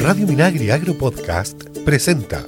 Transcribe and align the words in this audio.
Radio 0.00 0.26
Minagri 0.26 0.70
Agro 0.70 0.94
Podcast 0.94 1.64
presenta 1.84 2.46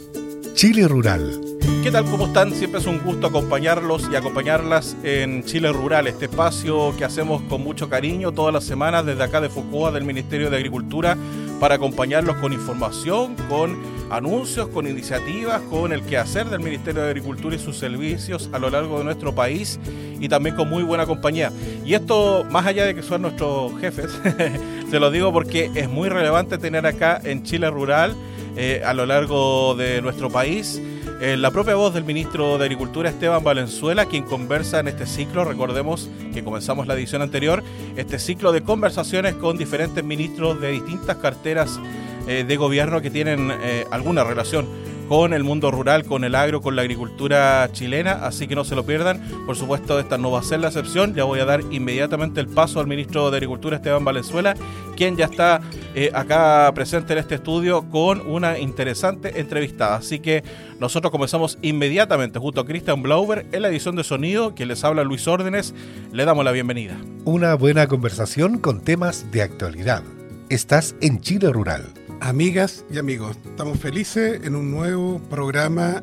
Chile 0.54 0.86
Rural. 0.86 1.40
¿Qué 1.82 1.90
tal? 1.90 2.04
¿Cómo 2.04 2.26
están? 2.26 2.52
Siempre 2.54 2.80
es 2.80 2.86
un 2.86 2.98
gusto 2.98 3.26
acompañarlos 3.26 4.08
y 4.12 4.16
acompañarlas 4.16 4.96
en 5.02 5.44
Chile 5.44 5.72
Rural, 5.72 6.06
este 6.06 6.26
espacio 6.26 6.94
que 6.96 7.04
hacemos 7.04 7.42
con 7.42 7.62
mucho 7.62 7.88
cariño 7.88 8.32
todas 8.32 8.52
las 8.52 8.64
semanas 8.64 9.04
desde 9.04 9.22
acá 9.22 9.40
de 9.40 9.48
Focoa 9.48 9.90
del 9.92 10.04
Ministerio 10.04 10.50
de 10.50 10.56
Agricultura 10.56 11.16
para 11.60 11.74
acompañarlos 11.74 12.36
con 12.36 12.52
información, 12.52 13.34
con 13.48 13.76
anuncios, 14.10 14.68
con 14.68 14.86
iniciativas, 14.86 15.60
con 15.62 15.92
el 15.92 16.02
quehacer 16.02 16.48
del 16.48 16.60
Ministerio 16.60 17.02
de 17.02 17.08
Agricultura 17.08 17.56
y 17.56 17.58
sus 17.58 17.76
servicios 17.76 18.48
a 18.52 18.58
lo 18.58 18.70
largo 18.70 18.98
de 18.98 19.04
nuestro 19.04 19.34
país 19.34 19.78
y 20.20 20.28
también 20.28 20.56
con 20.56 20.68
muy 20.68 20.82
buena 20.82 21.06
compañía. 21.06 21.52
Y 21.84 21.94
esto, 21.94 22.44
más 22.50 22.66
allá 22.66 22.84
de 22.84 22.94
que 22.94 23.02
son 23.02 23.22
nuestros 23.22 23.78
jefes, 23.80 24.10
se 24.90 25.00
lo 25.00 25.10
digo 25.10 25.32
porque 25.32 25.70
es 25.74 25.88
muy 25.88 26.08
relevante 26.08 26.58
tener 26.58 26.86
acá 26.86 27.20
en 27.22 27.42
Chile 27.42 27.70
Rural 27.70 28.14
eh, 28.56 28.82
a 28.84 28.94
lo 28.94 29.06
largo 29.06 29.74
de 29.74 30.02
nuestro 30.02 30.30
país 30.30 30.80
eh, 31.20 31.36
la 31.36 31.50
propia 31.50 31.74
voz 31.74 31.92
del 31.94 32.04
ministro 32.04 32.58
de 32.58 32.64
Agricultura, 32.64 33.10
Esteban 33.10 33.42
Valenzuela, 33.42 34.06
quien 34.06 34.22
conversa 34.22 34.78
en 34.78 34.86
este 34.86 35.04
ciclo, 35.04 35.44
recordemos 35.44 36.08
que 36.32 36.44
comenzamos 36.44 36.86
la 36.86 36.94
edición 36.94 37.22
anterior, 37.22 37.64
este 37.96 38.20
ciclo 38.20 38.52
de 38.52 38.62
conversaciones 38.62 39.34
con 39.34 39.58
diferentes 39.58 40.04
ministros 40.04 40.60
de 40.60 40.70
distintas 40.70 41.16
carteras 41.16 41.80
eh, 42.28 42.44
de 42.44 42.56
gobierno 42.56 43.00
que 43.00 43.10
tienen 43.10 43.50
eh, 43.50 43.84
alguna 43.90 44.22
relación 44.22 44.68
con 45.08 45.32
el 45.32 45.42
mundo 45.42 45.70
rural, 45.70 46.04
con 46.04 46.22
el 46.22 46.34
agro, 46.34 46.60
con 46.60 46.76
la 46.76 46.82
agricultura 46.82 47.68
chilena, 47.72 48.26
así 48.26 48.46
que 48.46 48.54
no 48.54 48.64
se 48.64 48.74
lo 48.74 48.84
pierdan. 48.84 49.20
Por 49.46 49.56
supuesto, 49.56 49.98
esta 49.98 50.18
no 50.18 50.30
va 50.30 50.40
a 50.40 50.42
ser 50.42 50.60
la 50.60 50.68
excepción. 50.68 51.14
Ya 51.14 51.24
voy 51.24 51.40
a 51.40 51.46
dar 51.46 51.62
inmediatamente 51.70 52.40
el 52.40 52.46
paso 52.46 52.78
al 52.78 52.86
ministro 52.86 53.30
de 53.30 53.38
Agricultura, 53.38 53.76
Esteban 53.76 54.04
Valenzuela, 54.04 54.54
quien 54.96 55.16
ya 55.16 55.24
está 55.24 55.62
eh, 55.94 56.10
acá 56.12 56.70
presente 56.74 57.14
en 57.14 57.20
este 57.20 57.36
estudio 57.36 57.88
con 57.88 58.20
una 58.26 58.58
interesante 58.58 59.40
entrevistada. 59.40 59.96
Así 59.96 60.18
que 60.18 60.44
nosotros 60.78 61.10
comenzamos 61.10 61.58
inmediatamente 61.62 62.38
junto 62.38 62.60
a 62.60 62.66
Christian 62.66 63.02
Blauber 63.02 63.46
en 63.52 63.62
la 63.62 63.68
edición 63.68 63.96
de 63.96 64.04
sonido, 64.04 64.54
que 64.54 64.66
les 64.66 64.84
habla 64.84 65.04
Luis 65.04 65.26
Órdenes. 65.26 65.74
Le 66.12 66.26
damos 66.26 66.44
la 66.44 66.52
bienvenida. 66.52 66.98
Una 67.24 67.54
buena 67.54 67.86
conversación 67.86 68.58
con 68.58 68.82
temas 68.82 69.30
de 69.32 69.40
actualidad. 69.40 70.02
Estás 70.50 70.94
en 71.00 71.20
Chile 71.20 71.50
Rural 71.50 71.97
Amigas 72.20 72.84
y 72.90 72.98
amigos, 72.98 73.36
estamos 73.44 73.78
felices 73.78 74.40
en 74.42 74.56
un 74.56 74.72
nuevo 74.72 75.20
programa 75.30 76.02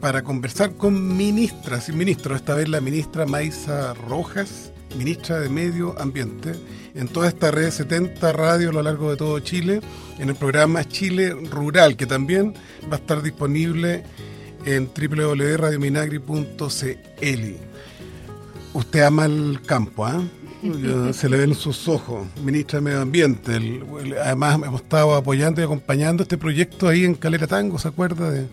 para 0.00 0.22
conversar 0.22 0.74
con 0.74 1.16
ministras 1.16 1.88
y 1.88 1.92
ministros, 1.92 2.40
esta 2.40 2.56
vez 2.56 2.68
la 2.68 2.80
ministra 2.80 3.26
Maisa 3.26 3.94
Rojas, 3.94 4.72
ministra 4.98 5.38
de 5.38 5.48
Medio 5.48 5.96
Ambiente, 6.00 6.52
en 6.94 7.06
toda 7.06 7.28
esta 7.28 7.52
red 7.52 7.70
70 7.70 8.32
radio 8.32 8.70
a 8.70 8.72
lo 8.72 8.82
largo 8.82 9.10
de 9.10 9.16
todo 9.16 9.38
Chile, 9.38 9.80
en 10.18 10.30
el 10.30 10.34
programa 10.34 10.84
Chile 10.84 11.30
Rural, 11.30 11.96
que 11.96 12.06
también 12.06 12.54
va 12.90 12.96
a 12.96 13.00
estar 13.00 13.22
disponible 13.22 14.02
en 14.64 14.88
www.radiominagri.cl. 14.88 17.56
Usted 18.74 19.00
ama 19.00 19.26
el 19.26 19.60
campo, 19.64 20.06
¿ah? 20.06 20.24
Se 21.12 21.28
le 21.28 21.36
ven 21.36 21.54
sus 21.54 21.88
ojos, 21.88 22.26
ministra 22.42 22.78
de 22.78 22.84
Medio 22.84 23.00
Ambiente. 23.00 23.58
además, 24.22 24.54
hemos 24.54 24.82
estado 24.82 25.14
apoyando 25.14 25.60
y 25.60 25.64
acompañando 25.64 26.22
este 26.22 26.38
proyecto 26.38 26.88
ahí 26.88 27.04
en 27.04 27.14
Calera 27.14 27.46
Tango, 27.46 27.78
¿se 27.78 27.88
acuerda? 27.88 28.30
De, 28.30 28.48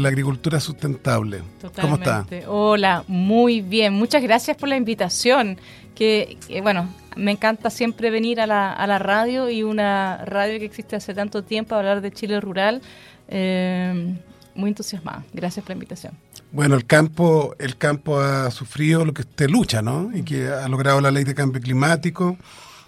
la 0.00 0.08
agricultura 0.08 0.60
sustentable. 0.60 1.42
¿Cómo 1.80 1.96
está? 1.96 2.26
Hola, 2.46 3.04
muy 3.06 3.60
bien. 3.60 3.92
Muchas 3.92 4.22
gracias 4.22 4.56
por 4.56 4.70
la 4.70 4.76
invitación. 4.76 5.58
Que, 5.94 6.38
bueno, 6.62 6.88
me 7.16 7.32
encanta 7.32 7.68
siempre 7.68 8.10
venir 8.10 8.40
a 8.40 8.46
la, 8.46 8.72
a 8.72 8.86
la, 8.86 8.98
radio 8.98 9.50
y 9.50 9.62
una 9.62 10.24
radio 10.24 10.58
que 10.58 10.64
existe 10.64 10.96
hace 10.96 11.12
tanto 11.12 11.44
tiempo 11.44 11.74
hablar 11.74 12.00
de 12.00 12.10
Chile 12.12 12.40
rural. 12.40 12.80
Eh, 13.28 14.16
muy 14.54 14.70
entusiasmada. 14.70 15.24
Gracias 15.32 15.64
por 15.64 15.70
la 15.70 15.74
invitación. 15.74 16.14
Bueno, 16.52 16.76
el 16.76 16.86
campo, 16.86 17.54
el 17.58 17.76
campo 17.76 18.20
ha 18.20 18.50
sufrido 18.50 19.04
lo 19.04 19.12
que 19.12 19.22
usted 19.22 19.50
lucha, 19.50 19.82
¿no? 19.82 20.10
Y 20.14 20.22
que 20.22 20.48
ha 20.48 20.68
logrado 20.68 21.00
la 21.00 21.10
ley 21.10 21.24
de 21.24 21.34
cambio 21.34 21.60
climático 21.60 22.36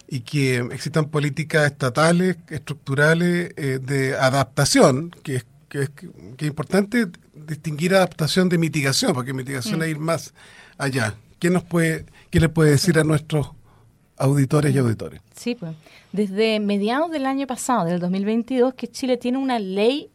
y 0.09 0.21
que 0.21 0.59
existan 0.73 1.07
políticas 1.07 1.67
estatales, 1.67 2.37
estructurales 2.49 3.53
eh, 3.57 3.81
de 3.83 4.15
adaptación, 4.17 5.11
que 5.23 5.37
es, 5.37 5.47
que 5.69 5.83
es, 5.83 5.91
que 6.37 6.47
importante 6.47 7.09
distinguir 7.35 7.95
adaptación 7.95 8.49
de 8.49 8.59
mitigación, 8.59 9.13
porque 9.15 9.33
mitigación 9.33 9.81
mm. 9.81 9.83
es 9.83 9.89
ir 9.89 9.99
más 9.99 10.35
allá. 10.79 11.15
¿Qué 11.39 11.51
nos 11.51 11.65
puede, 11.65 12.07
qué 12.31 12.41
le 12.41 12.49
puede 12.49 12.71
decir 12.71 12.99
a 12.99 13.05
nuestros 13.05 13.51
auditores 14.17 14.75
y 14.75 14.79
auditores? 14.79 15.21
Sí, 15.35 15.55
pues 15.55 15.75
desde 16.13 16.61
mediados 16.61 17.11
del 17.11 17.27
año 17.27 17.47
pasado, 17.47 17.85
del 17.85 18.01
2022, 18.01 18.75
que 18.75 18.89
Chile 18.89 19.17
tiene 19.17 19.39
una 19.39 19.59
ley 19.59 20.11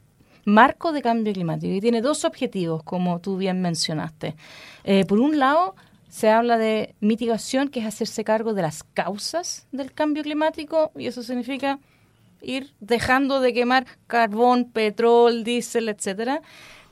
marco 0.46 0.92
de 0.92 1.02
cambio 1.02 1.34
climático 1.34 1.74
y 1.74 1.82
tiene 1.82 2.02
dos 2.02 2.26
objetivos, 2.26 2.84
como 2.84 3.20
tú 3.20 3.38
bien 3.38 3.62
mencionaste. 3.62 4.36
Eh, 4.84 5.06
por 5.06 5.20
un 5.20 5.40
lado, 5.40 5.76
se 6.10 6.30
habla 6.30 6.58
de 6.58 6.96
mitigación, 7.00 7.70
que 7.70 7.80
es 7.80 7.86
hacerse 7.86 8.24
cargo 8.24 8.54
de 8.54 8.62
las 8.62 8.84
causas 8.84 9.68
del 9.72 9.94
cambio 9.94 10.24
climático, 10.24 10.92
y 10.96 11.08
eso 11.08 11.24
significa 11.24 11.80
ir 12.42 12.74
dejando 12.80 13.40
de 13.40 13.54
quemar 13.54 13.86
carbón, 14.08 14.66
petróleo, 14.66 15.44
diésel, 15.44 15.90
etcétera, 15.90 16.42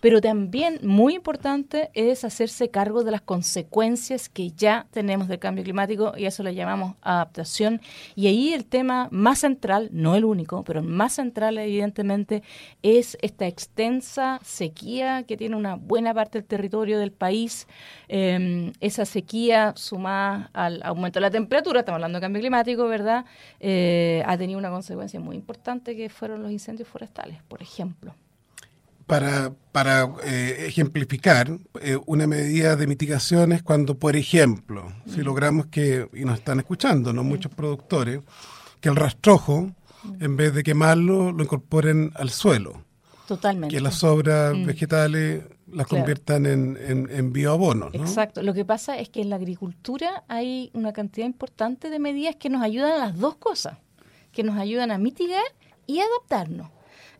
pero 0.02 0.22
también 0.22 0.80
muy 0.84 1.16
importante 1.16 1.90
es 1.94 2.24
hacerse 2.24 2.70
cargo 2.70 3.04
de 3.04 3.12
las 3.12 3.22
consecuencias 3.22 4.30
que 4.30 4.52
ya 4.52 4.88
tenemos 4.92 5.28
del 5.28 5.40
cambio 5.40 5.64
climático 5.64 6.14
y 6.18 6.26
eso 6.26 6.44
le 6.44 6.56
llamamos 6.56 6.96
adaptación. 7.02 7.82
Y 8.16 8.28
ahí 8.28 8.54
el 8.54 8.66
tema 8.66 9.10
más 9.12 9.40
central, 9.40 9.90
no 9.92 10.16
el 10.16 10.26
único, 10.26 10.64
pero 10.64 10.80
el 10.80 10.88
más 10.88 11.14
central 11.14 11.58
evidentemente 11.58 12.44
es 12.82 13.18
esta 13.22 13.48
extensa 13.48 14.40
sequía 14.44 15.24
que 15.24 15.38
tiene 15.38 15.56
una 15.56 15.76
buena 15.76 16.14
parte 16.14 16.40
del 16.40 16.48
territorio 16.48 17.00
del 17.00 17.12
país. 17.12 17.68
Em, 18.08 18.72
esa 18.80 19.06
sequía 19.06 19.74
sumada 19.76 20.50
al 20.54 20.82
aumento 20.84 21.20
de 21.20 21.22
la 21.22 21.32
temperatura, 21.32 21.82
estamos 21.82 21.98
hablando 21.98 22.18
de 22.18 22.22
cambio 22.22 22.42
climático, 22.42 22.88
¿verdad? 22.88 23.26
Eh, 23.60 24.24
ha 24.26 24.38
tenido 24.38 24.60
una 24.60 24.70
consecuencia 24.70 25.20
muy 25.20 25.36
importante 25.36 25.96
que 25.96 26.10
fueron 26.10 26.42
los 26.44 26.52
incendios 26.52 26.88
forestales, 26.88 27.42
por 27.48 27.62
ejemplo 27.62 28.16
para, 29.10 29.52
para 29.72 30.08
eh, 30.24 30.68
ejemplificar 30.68 31.50
eh, 31.82 31.98
una 32.06 32.28
medida 32.28 32.76
de 32.76 32.86
mitigación 32.86 33.52
es 33.52 33.64
cuando, 33.64 33.98
por 33.98 34.16
ejemplo, 34.16 34.94
si 35.08 35.24
logramos 35.24 35.66
que, 35.66 36.08
y 36.14 36.26
nos 36.26 36.38
están 36.38 36.60
escuchando, 36.60 37.12
¿no? 37.12 37.24
muchos 37.24 37.52
productores, 37.52 38.22
que 38.80 38.88
el 38.88 38.96
rastrojo, 38.96 39.72
en 40.20 40.38
vez 40.38 40.54
de 40.54 40.62
quemarlo, 40.62 41.32
lo 41.32 41.44
incorporen 41.44 42.12
al 42.14 42.30
suelo. 42.30 42.84
Totalmente. 43.28 43.76
Que 43.76 43.82
las 43.82 43.96
sobras 43.96 44.56
mm. 44.56 44.66
vegetales 44.66 45.44
las 45.72 45.88
conviertan 45.88 46.46
en, 46.46 46.78
en, 46.80 47.10
en 47.10 47.34
bioabonos. 47.34 47.92
Exacto. 47.96 48.44
Lo 48.44 48.54
que 48.54 48.64
pasa 48.64 49.00
es 49.00 49.10
que 49.10 49.22
en 49.22 49.32
la 49.32 49.38
agricultura 49.38 50.24
hay 50.28 50.70
una 50.74 50.94
cantidad 50.94 51.26
importante 51.26 51.90
de 51.90 51.98
medidas 51.98 52.36
que 52.36 52.50
nos 52.52 52.62
ayudan 52.62 52.92
a 52.92 52.98
las 53.06 53.18
dos 53.18 53.38
cosas, 53.38 53.80
que 54.32 54.44
nos 54.44 54.56
ayudan 54.56 54.92
a 54.92 55.00
mitigar 55.00 55.44
y 55.88 56.00
adaptarnos. 56.00 56.70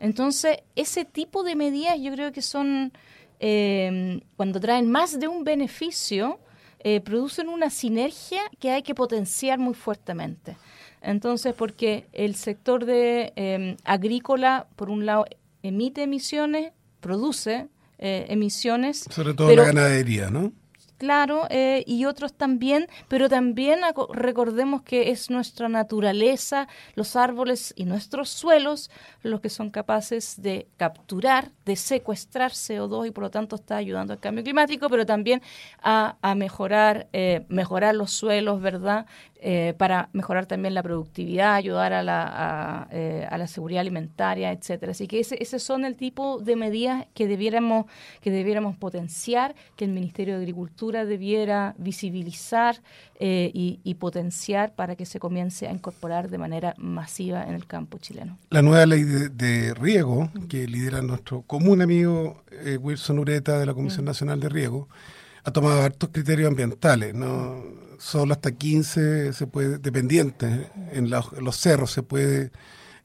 Entonces, 0.00 0.58
ese 0.74 1.04
tipo 1.04 1.44
de 1.44 1.54
medidas 1.54 1.98
yo 2.00 2.10
creo 2.12 2.32
que 2.32 2.42
son, 2.42 2.92
eh, 3.38 4.20
cuando 4.36 4.58
traen 4.58 4.90
más 4.90 5.20
de 5.20 5.28
un 5.28 5.44
beneficio, 5.44 6.40
eh, 6.80 7.00
producen 7.02 7.48
una 7.48 7.68
sinergia 7.68 8.40
que 8.58 8.70
hay 8.70 8.82
que 8.82 8.94
potenciar 8.94 9.58
muy 9.58 9.74
fuertemente. 9.74 10.56
Entonces, 11.02 11.54
porque 11.54 12.06
el 12.12 12.34
sector 12.34 12.86
de 12.86 13.34
eh, 13.36 13.76
agrícola, 13.84 14.66
por 14.76 14.88
un 14.88 15.04
lado, 15.04 15.26
emite 15.62 16.02
emisiones, 16.02 16.72
produce 17.00 17.68
emisiones. 18.02 19.04
Sobre 19.10 19.34
todo 19.34 19.54
la 19.54 19.64
ganadería, 19.64 20.30
¿no? 20.30 20.52
Claro, 21.00 21.46
eh, 21.48 21.82
y 21.86 22.04
otros 22.04 22.34
también, 22.34 22.86
pero 23.08 23.30
también 23.30 23.80
recordemos 24.12 24.82
que 24.82 25.10
es 25.10 25.30
nuestra 25.30 25.70
naturaleza, 25.70 26.68
los 26.94 27.16
árboles 27.16 27.72
y 27.74 27.86
nuestros 27.86 28.28
suelos 28.28 28.90
los 29.22 29.40
que 29.40 29.48
son 29.48 29.70
capaces 29.70 30.42
de 30.42 30.68
capturar, 30.76 31.52
de 31.64 31.76
secuestrar 31.76 32.52
CO2 32.52 33.08
y 33.08 33.10
por 33.12 33.24
lo 33.24 33.30
tanto 33.30 33.56
está 33.56 33.76
ayudando 33.76 34.12
al 34.12 34.20
cambio 34.20 34.44
climático, 34.44 34.90
pero 34.90 35.06
también 35.06 35.40
a, 35.82 36.16
mejorar, 36.36 37.08
eh, 37.14 37.46
mejorar 37.48 37.94
los 37.94 38.12
suelos, 38.12 38.60
¿verdad? 38.60 39.06
Eh, 39.42 39.72
para 39.78 40.10
mejorar 40.12 40.44
también 40.44 40.74
la 40.74 40.82
productividad, 40.82 41.54
ayudar 41.54 41.94
a 41.94 42.02
la, 42.02 42.86
eh, 42.90 43.26
a, 43.30 43.38
la 43.38 43.46
seguridad 43.46 43.80
alimentaria, 43.80 44.52
etcétera. 44.52 44.92
Así 44.92 45.08
que 45.08 45.18
ese, 45.18 45.42
ese 45.42 45.58
son 45.58 45.86
el 45.86 45.96
tipo 45.96 46.40
de 46.40 46.56
medidas 46.56 47.06
que 47.14 47.26
debiéramos, 47.26 47.86
que 48.20 48.30
debiéramos 48.30 48.76
potenciar, 48.76 49.54
que 49.76 49.86
el 49.86 49.92
Ministerio 49.92 50.34
de 50.34 50.40
Agricultura 50.40 51.06
debiera 51.06 51.74
visibilizar 51.78 52.82
eh, 53.18 53.50
y, 53.54 53.94
potenciar 53.94 54.74
para 54.74 54.94
que 54.94 55.06
se 55.06 55.18
comience 55.18 55.66
a 55.66 55.72
incorporar 55.72 56.28
de 56.28 56.36
manera 56.36 56.74
masiva 56.76 57.44
en 57.44 57.54
el 57.54 57.66
campo 57.66 57.98
chileno. 57.98 58.38
La 58.50 58.60
nueva 58.60 58.84
ley 58.84 59.04
de, 59.04 59.72
riego, 59.72 60.30
que 60.50 60.66
lidera 60.66 61.00
nuestro 61.00 61.42
común 61.42 61.80
amigo 61.80 62.42
Wilson 62.80 63.18
Ureta 63.18 63.58
de 63.58 63.66
la 63.66 63.74
Comisión 63.74 64.04
mm. 64.04 64.08
Nacional 64.08 64.40
de 64.40 64.48
Riego, 64.50 64.88
ha 65.44 65.50
tomado 65.50 65.82
hartos 65.82 66.10
criterios 66.10 66.48
ambientales, 66.48 67.14
¿no? 67.14 67.89
Solo 68.00 68.32
hasta 68.32 68.52
15 68.52 69.32
se 69.34 69.46
puede, 69.46 69.78
dependientes, 69.78 70.68
en, 70.92 71.10
los 71.10 71.56
cerros 71.56 71.92
se 71.92 72.02
puede 72.02 72.50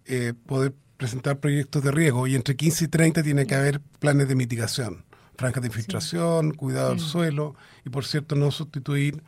eh, 0.06 0.34
poder 0.46 0.74
presentar 0.98 1.40
proyectos 1.40 1.84
de 1.84 1.92
riego 1.92 2.28
y 2.28 2.36
entre 2.36 2.56
15 2.56 2.86
y 2.86 2.88
30 2.88 3.22
tiene 3.22 3.46
que 3.46 3.56
haber 3.56 3.82
planes 4.00 4.30
de 4.30 4.36
mitigación, 4.36 5.04
franjas 5.38 5.62
de 5.62 5.68
infiltración, 5.68 6.54
cuidado 6.54 6.92
del 6.92 7.02
suelo 7.02 7.56
y 7.84 7.90
por 7.90 8.06
cierto 8.06 8.36
no 8.36 8.52
sustituir 8.52 9.22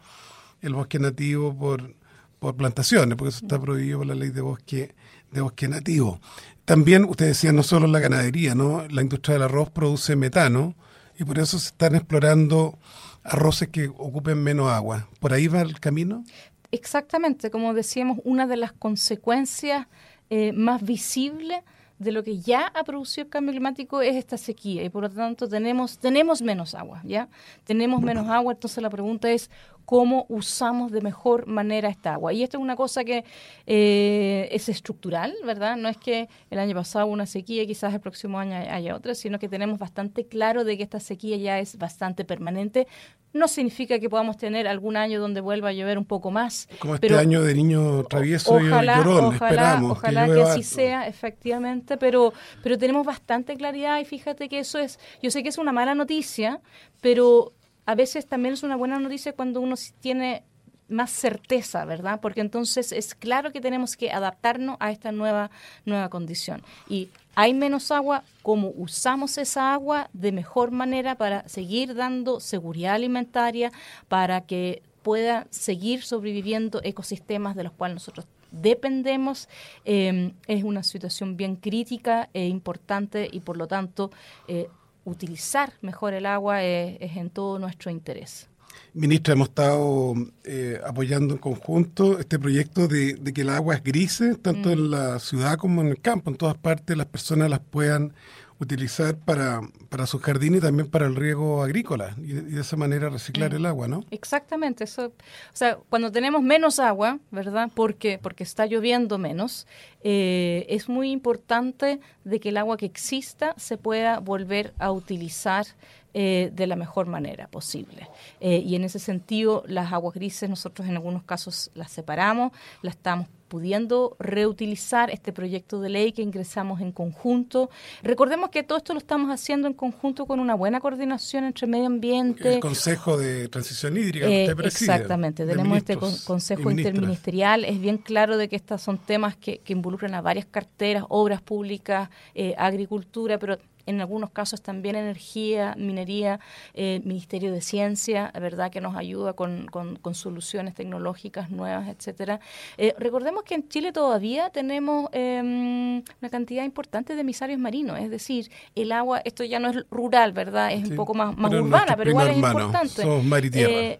el 0.61 0.73
bosque 0.73 0.99
nativo 0.99 1.55
por, 1.55 1.93
por 2.39 2.55
plantaciones, 2.55 3.17
porque 3.17 3.29
eso 3.29 3.45
está 3.45 3.59
prohibido 3.59 3.99
por 3.99 4.07
la 4.07 4.15
ley 4.15 4.29
de 4.29 4.41
bosque 4.41 4.95
de 5.31 5.41
bosque 5.41 5.67
nativo. 5.67 6.21
También, 6.63 7.03
usted 7.03 7.27
decía, 7.27 7.51
no 7.51 7.63
solo 7.63 7.87
la 7.87 7.99
ganadería, 7.99 8.55
¿no? 8.55 8.87
La 8.89 9.01
industria 9.01 9.33
del 9.33 9.43
arroz 9.43 9.69
produce 9.69 10.15
metano 10.15 10.75
y 11.19 11.25
por 11.25 11.39
eso 11.39 11.59
se 11.59 11.67
están 11.67 11.95
explorando 11.95 12.79
arroces 13.27 13.67
que 13.67 13.87
ocupen 13.87 14.41
menos 14.41 14.71
agua. 14.71 15.07
¿Por 15.19 15.33
ahí 15.33 15.47
va 15.47 15.61
el 15.61 15.79
camino? 15.79 16.23
Exactamente, 16.71 17.51
como 17.51 17.73
decíamos, 17.73 18.19
una 18.23 18.47
de 18.47 18.57
las 18.57 18.73
consecuencias 18.73 19.87
eh, 20.29 20.51
más 20.53 20.81
visibles 20.83 21.59
de 21.99 22.11
lo 22.11 22.23
que 22.23 22.39
ya 22.39 22.67
ha 22.67 22.83
producido 22.83 23.25
el 23.25 23.29
cambio 23.29 23.53
climático 23.53 24.01
es 24.01 24.15
esta 24.15 24.37
sequía 24.37 24.83
y 24.83 24.89
por 24.89 25.03
lo 25.03 25.09
tanto 25.09 25.47
tenemos 25.47 25.97
tenemos 25.97 26.41
menos 26.41 26.75
agua, 26.75 27.01
¿ya? 27.03 27.27
Tenemos 27.63 28.01
menos 28.01 28.27
agua, 28.27 28.53
entonces 28.53 28.81
la 28.83 28.89
pregunta 28.89 29.31
es 29.31 29.49
cómo 29.87 30.25
usamos 30.27 30.91
de 30.91 30.99
mejor 30.99 31.47
manera 31.47 31.87
esta 31.87 32.13
agua. 32.13 32.33
Y 32.33 32.43
esto 32.43 32.57
es 32.57 32.61
una 32.61 32.75
cosa 32.75 33.05
que 33.05 33.23
eh, 33.65 34.49
es 34.51 34.67
estructural, 34.67 35.33
¿verdad? 35.45 35.77
No 35.77 35.87
es 35.87 35.95
que 35.95 36.27
el 36.49 36.59
año 36.59 36.75
pasado 36.75 37.05
hubo 37.05 37.13
una 37.13 37.25
sequía 37.25 37.63
y 37.63 37.67
quizás 37.67 37.93
el 37.93 38.01
próximo 38.01 38.37
año 38.37 38.53
haya 38.53 38.93
otra, 38.93 39.15
sino 39.15 39.39
que 39.39 39.47
tenemos 39.47 39.79
bastante 39.79 40.27
claro 40.27 40.65
de 40.65 40.75
que 40.75 40.83
esta 40.83 40.99
sequía 40.99 41.37
ya 41.37 41.59
es 41.59 41.77
bastante 41.77 42.25
permanente. 42.25 42.85
No 43.33 43.47
significa 43.47 43.99
que 43.99 44.09
podamos 44.09 44.37
tener 44.37 44.67
algún 44.67 44.97
año 44.97 45.19
donde 45.19 45.41
vuelva 45.41 45.69
a 45.69 45.73
llover 45.73 45.97
un 45.97 46.05
poco 46.05 46.31
más. 46.31 46.67
Como 46.79 46.95
este 46.95 47.15
año 47.15 47.43
de 47.43 47.53
niño 47.53 48.03
travieso 48.05 48.55
ojalá, 48.55 48.95
y 48.95 48.97
llorón, 48.97 49.25
ojalá, 49.25 49.49
esperamos. 49.49 49.91
Ojalá 49.91 50.25
que, 50.25 50.41
así 50.41 50.63
sea, 50.63 51.07
efectivamente, 51.07 51.97
pero, 51.97 52.33
pero 52.63 52.77
tenemos 52.77 53.05
bastante 53.05 53.55
claridad 53.55 53.99
y 53.99 54.05
fíjate 54.05 54.49
que 54.49 54.59
eso 54.59 54.79
es, 54.79 54.99
yo 55.21 55.29
sé 55.29 55.43
que 55.43 55.49
es 55.49 55.57
una 55.57 55.71
mala 55.71 55.93
noticia, 55.93 56.61
pero 57.01 57.53
a 57.85 57.95
veces 57.95 58.25
también 58.25 58.53
es 58.53 58.63
una 58.63 58.75
buena 58.75 58.99
noticia 58.99 59.33
cuando 59.33 59.61
uno 59.61 59.75
tiene 59.99 60.43
más 60.89 61.11
certeza, 61.11 61.85
¿verdad? 61.85 62.19
Porque 62.21 62.41
entonces 62.41 62.91
es 62.91 63.15
claro 63.15 63.51
que 63.51 63.61
tenemos 63.61 63.95
que 63.95 64.11
adaptarnos 64.11 64.77
a 64.79 64.91
esta 64.91 65.11
nueva, 65.11 65.51
nueva 65.85 66.09
condición. 66.09 66.63
Y 66.87 67.09
hay 67.39 67.53
menos 67.53 67.91
agua, 67.91 68.23
¿cómo 68.41 68.73
usamos 68.75 69.37
esa 69.37 69.71
agua 69.71 70.09
de 70.11 70.31
mejor 70.31 70.71
manera 70.71 71.13
para 71.13 71.47
seguir 71.47 71.93
dando 71.93 72.39
seguridad 72.39 72.95
alimentaria, 72.95 73.71
para 74.07 74.41
que 74.41 74.81
pueda 75.03 75.45
seguir 75.51 76.01
sobreviviendo 76.01 76.81
ecosistemas 76.83 77.55
de 77.55 77.65
los 77.65 77.73
cuales 77.73 77.93
nosotros 77.93 78.25
dependemos? 78.49 79.49
Eh, 79.85 80.31
es 80.47 80.63
una 80.63 80.81
situación 80.81 81.37
bien 81.37 81.57
crítica 81.57 82.27
e 82.33 82.47
importante 82.47 83.29
y 83.31 83.41
por 83.41 83.55
lo 83.55 83.67
tanto 83.67 84.09
eh, 84.47 84.67
utilizar 85.05 85.73
mejor 85.81 86.15
el 86.15 86.25
agua 86.25 86.63
es, 86.63 86.97
en 86.99 87.29
todo 87.29 87.59
nuestro 87.59 87.91
interés. 87.91 88.49
Ministra, 88.93 89.33
hemos 89.33 89.49
estado 89.49 90.13
eh, 90.43 90.79
apoyando 90.85 91.35
en 91.35 91.39
conjunto 91.39 92.19
este 92.19 92.39
proyecto 92.39 92.87
de, 92.87 93.19
que 93.33 93.41
el 93.41 93.49
agua 93.49 93.75
es 93.75 93.83
grise, 93.83 94.35
tanto 94.35 94.71
en 94.71 94.87
mm. 94.87 94.89
la 94.89 95.19
ciudad 95.19 95.57
como 95.57 95.81
en 95.81 95.89
el 95.89 96.01
campo. 96.01 96.29
En 96.29 96.37
todas 96.37 96.57
partes 96.57 96.97
las 96.97 97.07
personas 97.07 97.49
las 97.49 97.59
puedan 97.59 98.13
utilizar 98.59 99.15
para, 99.17 99.61
para 99.89 100.07
sus 100.07 100.21
jardines 100.21 100.59
y 100.59 100.61
también 100.61 100.89
para 100.89 101.05
el 101.05 101.15
riego 101.15 101.61
agrícola 101.61 102.15
y, 102.17 102.33
de 102.33 102.61
esa 102.61 102.75
manera 102.75 103.09
reciclar 103.09 103.53
el 103.53 103.65
agua, 103.65 103.87
¿no? 103.87 104.03
Exactamente, 104.09 104.83
eso, 104.83 105.07
o 105.07 105.13
sea, 105.53 105.77
cuando 105.89 106.11
tenemos 106.11 106.41
menos 106.41 106.79
agua, 106.79 107.19
¿verdad? 107.29 107.69
Porque 107.73 108.19
porque 108.21 108.43
está 108.43 108.65
lloviendo 108.65 109.17
menos, 109.17 109.67
eh, 110.01 110.65
es 110.69 110.89
muy 110.89 111.11
importante 111.11 111.99
de 112.23 112.39
que 112.39 112.49
el 112.49 112.57
agua 112.57 112.77
que 112.77 112.87
exista 112.87 113.53
se 113.57 113.77
pueda 113.77 114.19
volver 114.19 114.73
a 114.79 114.91
utilizar 114.91 115.67
eh, 116.13 116.51
de 116.53 116.67
la 116.67 116.75
mejor 116.75 117.07
manera 117.07 117.47
posible. 117.47 118.09
Eh, 118.39 118.57
y 118.65 118.75
en 118.75 118.83
ese 118.83 118.99
sentido, 118.99 119.63
las 119.67 119.91
aguas 119.93 120.15
grises 120.15 120.49
nosotros 120.49 120.87
en 120.87 120.95
algunos 120.95 121.23
casos 121.23 121.71
las 121.75 121.91
separamos, 121.91 122.51
las 122.81 122.95
estamos 122.95 123.27
pudiendo 123.47 124.15
reutilizar 124.19 125.09
este 125.09 125.31
proyecto 125.31 125.79
de 125.79 125.89
ley 125.89 126.11
que 126.11 126.21
ingresamos 126.21 126.81
en 126.81 126.91
conjunto. 126.91 127.69
Recordemos 128.03 128.49
que 128.49 128.63
todo 128.63 128.77
esto 128.77 128.93
lo 128.93 128.99
estamos 128.99 129.31
haciendo 129.31 129.67
en 129.67 129.73
conjunto 129.73 130.25
con 130.25 130.39
una 130.39 130.55
buena 130.55 130.79
coordinación 130.79 131.45
entre 131.45 131.67
medio 131.67 131.85
ambiente. 131.85 132.55
El 132.55 132.59
Consejo 132.59 133.17
de 133.17 133.47
Transición 133.47 133.97
Hídrica. 133.97 134.27
Eh, 134.27 134.53
exactamente, 134.63 135.45
tenemos 135.45 135.77
este 135.77 135.97
Consejo 135.97 136.71
Interministerial. 136.71 137.63
Es 137.63 137.79
bien 137.79 137.97
claro 137.97 138.37
de 138.37 138.49
que 138.49 138.55
estos 138.55 138.81
son 138.81 138.97
temas 138.97 139.35
que, 139.35 139.59
que 139.59 139.73
involucran 139.73 140.13
a 140.13 140.21
varias 140.21 140.45
carteras, 140.45 141.05
obras 141.09 141.41
públicas, 141.41 142.09
eh, 142.35 142.53
agricultura, 142.57 143.39
pero 143.39 143.57
en 143.87 144.01
algunos 144.01 144.29
casos 144.29 144.61
también 144.61 144.95
energía, 144.95 145.73
minería, 145.77 146.39
eh, 146.73 147.01
Ministerio 147.03 147.51
de 147.51 147.61
Ciencia, 147.61 148.31
¿verdad? 148.39 148.69
Que 148.69 148.81
nos 148.81 148.95
ayuda 148.95 149.33
con, 149.33 149.67
con, 149.67 149.97
soluciones 150.13 150.73
tecnológicas 150.73 151.49
nuevas, 151.49 151.87
etcétera. 151.87 152.39
Eh, 152.77 152.93
recordemos 152.97 153.43
que 153.43 153.55
en 153.55 153.67
Chile 153.69 153.91
todavía 153.91 154.49
tenemos 154.49 155.09
em, 155.11 155.97
una 156.21 156.29
cantidad 156.29 156.63
importante 156.63 157.15
de 157.15 157.21
emisarios 157.21 157.59
marinos, 157.59 157.99
es 157.99 158.09
decir, 158.09 158.51
el 158.75 158.91
agua, 158.91 159.21
esto 159.25 159.43
ya 159.43 159.59
no 159.59 159.69
es 159.69 159.85
rural, 159.89 160.31
¿verdad? 160.33 160.71
Es 160.71 160.89
un 160.89 160.95
poco 160.95 161.13
más, 161.13 161.37
más 161.37 161.53
urbana, 161.53 161.95
pero 161.95 162.11
igual 162.11 162.29
es 162.29 162.37
importante. 162.37 163.01
Somos 163.01 163.23
mar 163.23 163.43
y 163.45 163.51
tierra. 163.51 163.97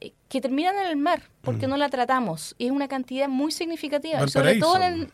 Eh, 0.00 0.12
que 0.28 0.40
terminan 0.40 0.76
en 0.76 0.86
el 0.86 0.96
mar 0.96 1.22
porque 1.40 1.66
mm. 1.66 1.70
no 1.70 1.76
la 1.76 1.88
tratamos 1.88 2.54
y 2.58 2.66
es 2.66 2.72
una 2.72 2.88
cantidad 2.88 3.28
muy 3.28 3.52
significativa 3.52 4.26
sobre 4.28 4.58
todo 4.58 4.82
en 4.82 5.10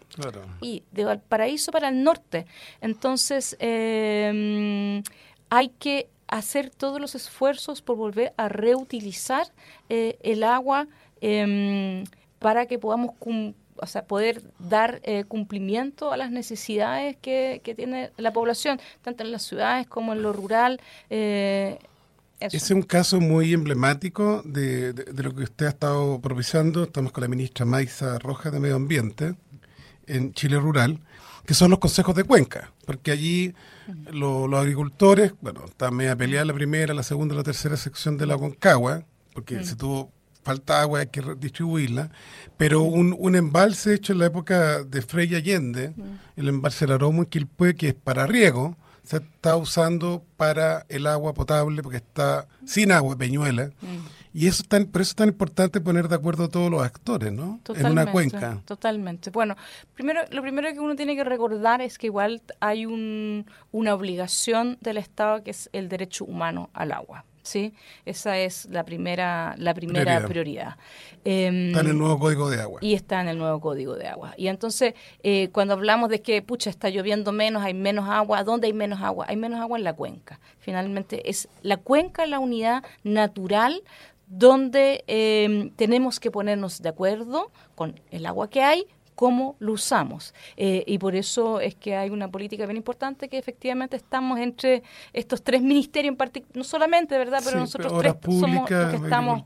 y 0.61 0.83
de 0.91 1.05
Valparaíso 1.05 1.71
para 1.71 1.89
el 1.89 2.03
norte 2.03 2.47
entonces 2.81 3.57
em, 3.61 5.03
hay 5.51 5.69
que 5.69 6.09
hacer 6.27 6.71
todos 6.71 7.01
los 7.01 7.15
esfuerzos 7.15 7.83
por 7.83 7.97
volver 7.97 8.33
a 8.37 8.49
reutilizar 8.49 9.47
eh, 9.89 10.19
el 10.23 10.43
agua 10.43 10.89
em, 11.21 12.05
para 12.39 12.67
que 12.67 12.79
podamos 12.79 13.13
o 13.77 13.87
sea, 13.87 14.05
poder 14.07 14.43
dar 14.59 15.01
eh, 15.03 15.25
cumplimiento 15.25 16.13
a 16.13 16.17
las 16.17 16.31
necesidades 16.31 17.17
que, 17.17 17.61
que, 17.65 17.75
tiene 17.75 18.11
la 18.17 18.33
población, 18.33 18.81
tanto 19.03 19.25
en 19.25 19.33
las 19.33 19.43
ciudades 19.43 19.87
como 19.87 20.13
en 20.13 20.23
lo 20.23 20.33
rural. 20.33 20.81
Eh, 21.11 21.79
ese 22.47 22.57
es 22.57 22.71
un 22.71 22.83
caso 22.83 23.21
muy 23.21 23.53
emblemático 23.53 24.43
de, 24.45 24.95
lo 25.15 25.35
que 25.35 25.45
usted 25.45 25.67
ha 25.67 25.71
estado 25.71 26.21
propiciando. 26.21 26.85
Estamos 26.85 27.13
con 27.13 27.23
la 27.23 27.29
ministra 27.29 27.65
Maiza 27.65 28.19
Rojas 28.19 28.53
de 28.53 28.61
Medio 28.61 28.77
Ambiente 28.77 29.35
en 30.07 30.33
Chile 30.33 30.59
Rural, 30.59 31.01
que 31.47 31.55
son 31.55 31.71
los 31.71 31.79
consejos 31.79 32.15
de 32.15 32.25
cuenca, 32.25 32.73
porque 32.87 33.11
allí 33.11 33.55
los 34.11 34.53
agricultores, 34.53 35.35
bueno, 35.41 35.65
está 35.65 35.91
media 35.91 36.17
peleada 36.17 36.47
la 36.47 36.55
primera, 36.55 36.95
la 36.95 37.03
segunda, 37.03 37.35
la 37.35 37.43
tercera 37.43 37.77
sección 37.77 38.19
de 38.19 38.27
la 38.27 38.37
Concagua, 38.37 39.05
porque 39.33 39.65
se 39.65 39.77
tuvo 39.77 40.13
falta 40.43 40.81
agua, 40.81 41.01
hay 41.01 41.07
que 41.07 41.23
distribuirla, 41.39 42.11
pero 42.57 42.83
un, 42.83 43.15
un 43.17 43.37
embalse 43.37 43.95
hecho 43.95 44.13
en 44.13 44.19
la 44.19 44.27
época 44.27 44.83
de 44.83 45.03
Frey 45.03 45.35
Allende, 45.35 45.95
el 46.37 46.49
embalse 46.49 46.85
del 46.87 46.95
Aromo 46.95 47.23
en 47.23 47.27
Quilpue, 47.27 47.77
que 47.77 47.89
es 47.89 47.95
para 47.95 48.27
riego, 48.27 48.77
se 49.05 49.17
está 49.19 49.57
usando 49.57 50.25
para 50.37 50.87
el 50.89 51.07
agua 51.07 51.35
potable 51.35 51.83
porque 51.83 51.99
está 51.99 52.47
sin 52.65 52.93
agua, 52.93 53.17
Peñuela. 53.17 53.67
Mm. 53.81 54.23
Y 54.35 54.47
eso 54.47 54.63
tan, 54.67 54.87
por 54.87 55.03
eso 55.03 55.11
es 55.11 55.17
tan 55.17 55.29
importante 55.29 55.81
poner 55.81 56.09
de 56.09 56.15
acuerdo 56.15 56.45
a 56.45 56.49
todos 56.49 56.71
los 56.71 56.83
actores, 56.83 57.33
¿no? 57.33 57.61
Totalmente, 57.63 57.87
en 57.87 57.93
una 57.93 58.11
cuenca. 58.11 58.63
Totalmente. 58.65 59.31
Bueno, 59.31 59.57
primero, 59.95 60.23
lo 60.31 60.41
primero 60.41 60.73
que 60.73 60.81
uno 60.81 60.97
tiene 60.97 61.17
que 61.17 61.25
recordar 61.25 61.83
es 61.83 61.99
que 61.99 62.07
igual 62.07 62.43
hay 62.61 62.87
un, 62.87 63.47
una 63.73 63.95
obligación 63.95 64.79
del 64.81 64.97
Estado 64.97 65.43
que 65.43 65.51
es 65.51 65.69
el 65.73 65.89
derecho 65.89 66.25
humano 66.25 66.71
al 66.73 66.93
agua. 66.93 67.27
¿Sí? 67.43 67.75
Esa 68.05 68.39
es 68.39 68.67
la 68.67 68.85
primera, 68.85 69.55
la 69.59 69.75
primera 69.75 70.27
prioridad. 70.27 70.77
Está 71.25 71.81
en 71.81 71.89
el 71.89 71.99
nuevo 71.99 72.19
código 72.19 72.51
de 72.51 72.61
agua. 72.61 72.81
Y 72.83 72.95
está 72.95 73.21
en 73.21 73.29
el 73.29 73.39
nuevo 73.39 73.61
código 73.61 73.95
de 73.95 74.09
agua. 74.09 74.35
Y 74.37 74.49
entonces, 74.49 74.95
eh, 75.23 75.51
cuando 75.53 75.75
hablamos 75.75 76.09
de 76.09 76.23
que, 76.23 76.43
pucha, 76.43 76.71
está 76.71 76.89
lloviendo 76.89 77.33
menos, 77.33 77.63
hay 77.63 77.75
menos 77.75 78.09
agua, 78.09 78.45
¿dónde 78.45 78.67
hay 78.67 78.73
menos 78.73 79.01
agua? 79.01 79.27
Hay 79.29 79.37
menos 79.37 79.61
agua 79.61 79.79
en 79.79 79.85
la 79.85 79.93
cuenca. 79.93 80.41
Finalmente, 80.59 81.29
es 81.29 81.49
la 81.63 81.77
cuenca 81.77 82.27
la 82.27 82.39
unidad 82.39 82.83
natural 83.05 83.83
donde 84.27 85.05
em, 85.09 85.71
tenemos 85.71 86.19
que 86.19 86.31
ponernos 86.31 86.81
de 86.81 86.89
acuerdo 86.89 87.51
con 87.75 88.01
el 88.11 88.25
agua 88.25 88.49
que 88.49 88.63
hay, 88.63 88.87
cómo 89.15 89.57
lo 89.59 89.73
usamos. 89.73 90.35
Eh, 90.57 90.85
y 90.87 90.99
por 90.99 91.15
eso 91.15 91.61
es 91.61 91.75
que 91.75 91.97
hay 91.97 92.11
una 92.11 92.31
política 92.31 92.67
bien 92.67 92.77
importante 92.77 93.29
que 93.29 93.39
efectivamente 93.39 93.97
estamos 93.97 94.39
entre 94.39 94.83
estos 95.13 95.43
tres 95.43 95.63
ministerios 95.63 96.13
en 96.13 96.17
particular, 96.17 96.57
no 96.57 96.65
solamente, 96.65 97.17
¿verdad? 97.19 97.41
Pero 97.45 97.59
nosotros 97.61 97.93
tres 97.99 98.15
somos 98.23 98.71
los 98.71 98.91
que 98.91 98.97
estamos 98.97 99.45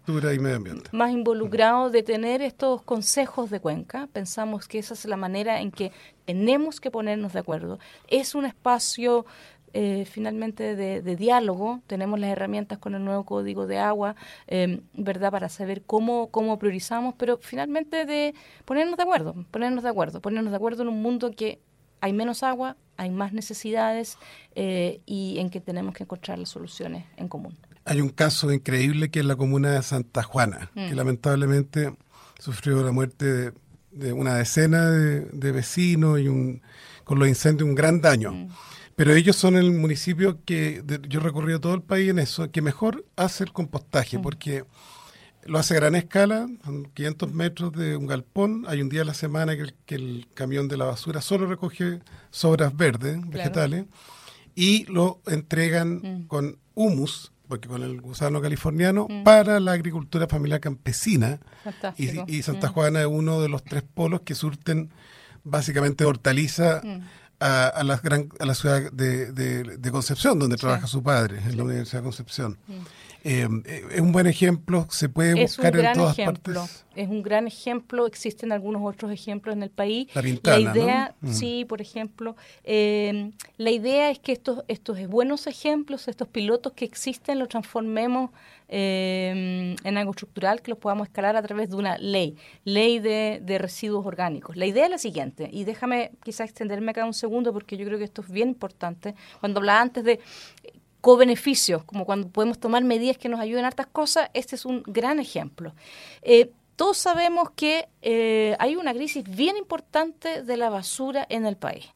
más 0.93 1.11
involucrados 1.13 1.93
de 1.93 2.03
tener 2.03 2.43
estos 2.43 2.83
consejos 2.83 3.51
de 3.51 3.61
cuenca. 3.61 4.09
Pensamos 4.13 4.69
que 4.69 4.79
esa 4.79 4.95
es 4.95 5.05
la 5.05 5.17
manera 5.17 5.61
en 5.61 5.71
que 5.71 5.93
tenemos 6.25 6.81
que 6.81 6.91
ponernos 6.91 7.33
de 7.33 7.39
acuerdo. 7.39 7.79
Es 8.09 8.35
un 8.35 8.45
espacio 8.45 9.25
eh, 9.79 10.07
finalmente 10.07 10.75
de, 10.75 11.17
diálogo. 11.17 11.83
Tenemos 11.87 12.19
las 12.19 12.31
herramientas 12.31 12.79
con 12.79 12.95
el 12.95 13.05
nuevo 13.05 13.25
código 13.25 13.67
de 13.67 13.77
agua, 13.77 14.17
em, 14.47 14.81
¿verdad? 14.95 15.31
Para 15.31 15.51
saber 15.51 15.83
cómo, 15.83 16.31
priorizamos, 16.59 17.15
pero 17.19 17.39
finalmente 17.43 18.07
de 18.07 18.35
ponernos 18.65 18.97
de 18.97 19.03
acuerdo, 19.03 19.35
ponernos 19.51 19.85
de 19.85 19.91
acuerdo, 19.91 20.23
ponernos 20.23 20.51
de 20.51 20.57
acuerdo 20.57 20.83
en 20.83 20.89
un 20.89 21.03
mundo 21.03 21.31
que 21.33 21.61
hay 22.01 22.15
menos 22.15 22.43
agua, 22.43 22.79
hay 22.97 23.11
más 23.11 23.35
necesidades 23.35 24.17
eh, 24.55 25.03
y 25.05 25.41
en 25.41 25.51
que 25.51 25.61
tenemos 25.61 25.95
que 25.95 26.05
encontrar 26.05 26.39
las 26.39 26.49
soluciones 26.49 27.05
en 27.19 27.29
común. 27.29 27.55
Hay 27.85 28.01
un 28.01 28.09
caso 28.09 28.51
increíble 28.51 29.11
que 29.11 29.21
es 29.21 29.27
la 29.27 29.37
comuna 29.37 29.73
de 29.73 29.83
Santa 29.83 30.23
Juana, 30.23 30.71
que 30.73 30.93
Mm. 30.95 30.97
lamentablemente 30.97 31.95
sufrió 32.39 32.83
la 32.83 32.93
muerte 32.93 33.27
de, 33.27 33.53
de 33.91 34.15
una 34.15 34.37
decena 34.37 34.89
de, 34.91 35.21
de 35.27 35.53
vecinos 35.53 36.19
y 36.19 36.29
un, 36.29 36.63
con 37.05 37.19
los 37.19 37.29
incendios 37.29 37.69
un 37.69 37.75
gran 37.75 38.01
daño. 38.01 38.33
Mm. 38.33 38.49
Pero 38.97 39.15
ellos 39.15 39.37
son 39.37 39.57
el 39.57 39.73
municipio 39.73 40.43
que 40.45 40.83
de- 40.83 41.01
yo 41.09 41.21
he 41.21 41.23
recorrido 41.23 41.61
todo 41.61 41.75
el 41.75 41.83
país 41.83 42.11
en 42.11 42.19
eso, 42.19 42.51
que 42.51 42.63
mejor 42.63 43.05
hace 43.17 43.45
el 43.45 43.53
compostaje, 43.53 44.19
Mm. 44.19 44.23
porque 44.23 44.65
lo 45.45 45.59
hace 45.59 45.75
a 45.75 45.77
gran 45.77 45.95
escala, 45.95 46.49
son 46.65 46.87
500 46.95 47.33
metros 47.33 47.73
de 47.73 47.95
un 47.97 48.07
galpón. 48.07 48.65
Hay 48.67 48.81
un 48.81 48.89
día 48.89 49.03
a 49.03 49.05
la 49.05 49.15
semana 49.15 49.55
que 49.55 49.63
el, 49.63 49.75
que 49.85 49.95
el 49.97 50.27
camión 50.35 50.67
de 50.67 50.77
la 50.79 50.87
basura 50.87 51.21
solo 51.21 51.47
recoge 51.47 52.01
sobras 52.31 52.75
verdes, 52.77 53.19
vegetales, 53.29 53.85
y 54.55 54.85
lo 54.87 55.21
entregan 55.27 56.01
Mm. 56.03 56.27
con 56.27 56.59
humus, 56.75 57.33
porque 57.49 57.69
con 57.69 57.83
el 57.83 58.01
gusano 58.01 58.41
californiano, 58.41 59.07
para 59.25 59.61
la 59.61 59.73
agricultura 59.73 60.27
familiar 60.27 60.59
campesina. 60.61 61.39
Y, 61.99 62.35
y 62.39 62.43
Santa 62.43 62.71
Mm. 62.71 62.73
Juana 62.73 63.01
es 63.03 63.07
uno 63.07 63.41
de 63.43 63.49
los 63.51 63.63
tres 63.63 63.83
polos 63.83 64.23
que 64.23 64.35
surten 64.35 64.91
básicamente 65.45 66.05
hortaliza 66.05 66.81
Mm. 66.83 67.01
A, 67.41 67.67
a 67.69 67.85
la 67.85 67.97
gran 67.99 68.29
a 68.39 68.47
la 68.47 68.55
ciudad 68.55 68.91
de, 68.93 69.33
de- 69.33 69.77
de 69.79 69.91
Concepción, 69.91 70.39
donde 70.39 70.57
Sí. 70.57 70.61
trabaja 70.63 70.87
su 70.87 71.03
padre, 71.03 71.39
en 71.45 71.57
la 71.57 71.65
Universidad 71.65 72.01
de 72.01 72.05
Concepción. 72.05 72.59
Eh, 73.29 73.49
es 73.91 74.01
un 74.01 74.13
buen 74.13 74.29
ejemplo, 74.29 74.87
se 74.89 75.09
puede. 75.09 75.43
Es 75.43 75.59
un 75.59 75.65
buscar 75.65 75.77
en 75.77 75.93
todas 75.95 76.17
ejemplo, 76.17 76.61
partes. 76.61 76.85
es 76.95 77.09
un 77.09 77.23
gran 77.25 77.49
ejemplo, 77.49 78.07
existen 78.07 78.53
algunos 78.53 78.83
otros 78.85 79.11
ejemplos 79.11 79.57
en 79.57 79.65
el 79.65 79.71
país. 79.71 80.09
La 80.15 80.23
Pintana, 80.23 80.59
la 80.59 80.79
idea, 80.79 81.15
¿no? 81.21 81.31
Mm. 81.31 81.33
sí, 81.33 81.65
por 81.69 81.81
ejemplo, 81.81 82.37
eh, 82.63 83.33
la 83.57 83.71
idea 83.73 84.11
es 84.11 84.21
que 84.21 84.31
estos, 84.31 84.63
estos 84.69 85.05
buenos 85.09 85.49
ejemplos, 85.49 86.07
estos 86.07 86.29
pilotos 86.29 86.73
que 86.75 86.85
existen, 86.85 87.41
los 87.41 87.49
transformemos 87.49 88.31
eh, 88.69 89.75
en 89.83 89.99
algo 89.99 90.13
estructural, 90.13 90.63
que 90.63 90.71
los 90.71 90.79
podamos 90.79 91.09
escalar 91.09 91.37
a 91.37 91.43
través 91.43 91.69
de 91.71 91.75
una 91.75 91.99
ley, 91.99 92.37
ley 92.63 93.01
de, 93.01 93.41
de 93.43 93.59
residuos 93.59 94.07
orgánicos. 94.07 94.57
La 94.57 94.67
idea 94.67 94.85
es 94.85 94.91
la 94.91 94.99
siguiente, 94.99 95.51
y 95.53 95.65
déjame 95.65 96.13
quizá 96.23 96.45
extenderme 96.45 96.93
acá 96.93 97.05
un 97.05 97.15
segundo 97.15 97.53
porque 97.53 97.77
yo 97.77 97.85
creo 97.87 97.99
que 97.99 98.05
esto 98.05 98.23
es 98.23 98.31
bien 98.31 98.51
importante. 98.51 99.17
Cuando 99.41 99.59
hablaba 99.59 99.81
antes 99.81 100.05
de 100.05 100.21
co-beneficios, 101.07 101.85
como 101.85 102.05
cuando 102.05 102.29
podemos 102.31 102.59
tomar 102.59 102.83
medidas 102.83 103.17
que 103.17 103.29
nos 103.29 103.39
ayuden 103.39 103.65
a 103.65 103.69
hartas 103.69 103.87
cosas, 103.87 104.29
este 104.35 104.57
es 104.57 104.65
un 104.65 104.83
gran 104.89 105.21
ejemplo. 105.21 105.73
Eh, 106.23 106.51
todos 106.75 106.99
sabemos 106.99 107.51
que 107.55 107.87
eh, 108.03 108.57
hay 108.59 108.75
una 108.75 108.93
crisis 108.93 109.23
bien 109.23 109.57
importante 109.57 110.43
de 110.43 110.57
la 110.57 110.69
basura 110.69 111.25
en 111.29 111.47
el 111.47 111.57
país. 111.57 111.87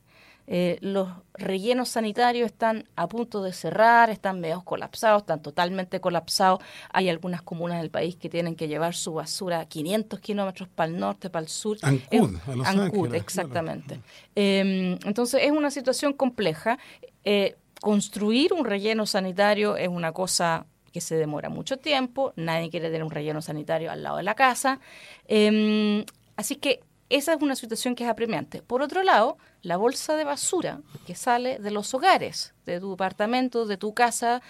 Eh, 0.46 0.78
los 0.80 1.08
rellenos 1.34 1.88
sanitarios 1.88 2.46
están 2.46 2.84
a 2.94 3.08
punto 3.08 3.42
de 3.42 3.52
cerrar, 3.52 4.10
están 4.10 4.38
medio 4.38 4.62
colapsados, 4.62 5.22
están 5.22 5.42
totalmente 5.42 6.00
colapsados. 6.00 6.60
Hay 6.92 7.08
algunas 7.08 7.42
comunas 7.42 7.80
del 7.80 7.90
país 7.90 8.14
que 8.14 8.28
tienen 8.28 8.54
que 8.54 8.68
llevar 8.68 8.94
su 8.94 9.14
basura 9.14 9.64
500 9.64 10.20
kilómetros 10.20 10.68
para 10.68 10.88
el 10.88 10.98
norte, 11.00 11.30
para 11.30 11.42
el 11.42 11.48
sur. 11.48 11.78
Ancud, 11.82 12.36
a 12.46 12.54
Los 12.54 12.66
Ancud, 12.66 12.84
Ángeles, 12.84 12.92
claro. 12.92 13.16
exactamente. 13.16 14.00
Eh, 14.36 14.98
entonces 15.04 15.40
es 15.42 15.50
una 15.50 15.72
situación 15.72 16.12
compleja. 16.12 16.78
Eh, 17.24 17.56
construir 17.80 18.52
un 18.52 18.64
relleno 18.64 19.06
sanitario 19.06 19.76
es 19.76 19.88
una 19.88 20.12
cosa 20.12 20.66
que 20.92 21.00
se 21.00 21.16
demora 21.16 21.48
mucho 21.48 21.76
tiempo, 21.76 22.32
nadie 22.36 22.70
quiere 22.70 22.88
tener 22.88 23.04
un 23.04 23.10
relleno 23.10 23.42
sanitario 23.42 23.90
al 23.90 24.02
lado 24.02 24.16
de 24.16 24.22
la 24.22 24.34
casa. 24.34 24.80
Eh, 25.28 26.04
así 26.36 26.56
que 26.56 26.80
esa 27.08 27.32
es 27.32 27.42
una 27.42 27.56
situación 27.56 27.94
que 27.94 28.04
es 28.04 28.10
apremiante. 28.10 28.62
Por 28.62 28.82
otro 28.82 29.02
lado, 29.02 29.36
la 29.62 29.76
bolsa 29.76 30.16
de 30.16 30.24
basura 30.24 30.80
que 31.06 31.14
sale 31.14 31.58
de 31.58 31.70
los 31.70 31.92
hogares, 31.92 32.54
de 32.66 32.80
tu 32.80 32.92
apartamento, 32.92 33.66
de 33.66 33.76
tu 33.76 33.94
casa, 33.94 34.42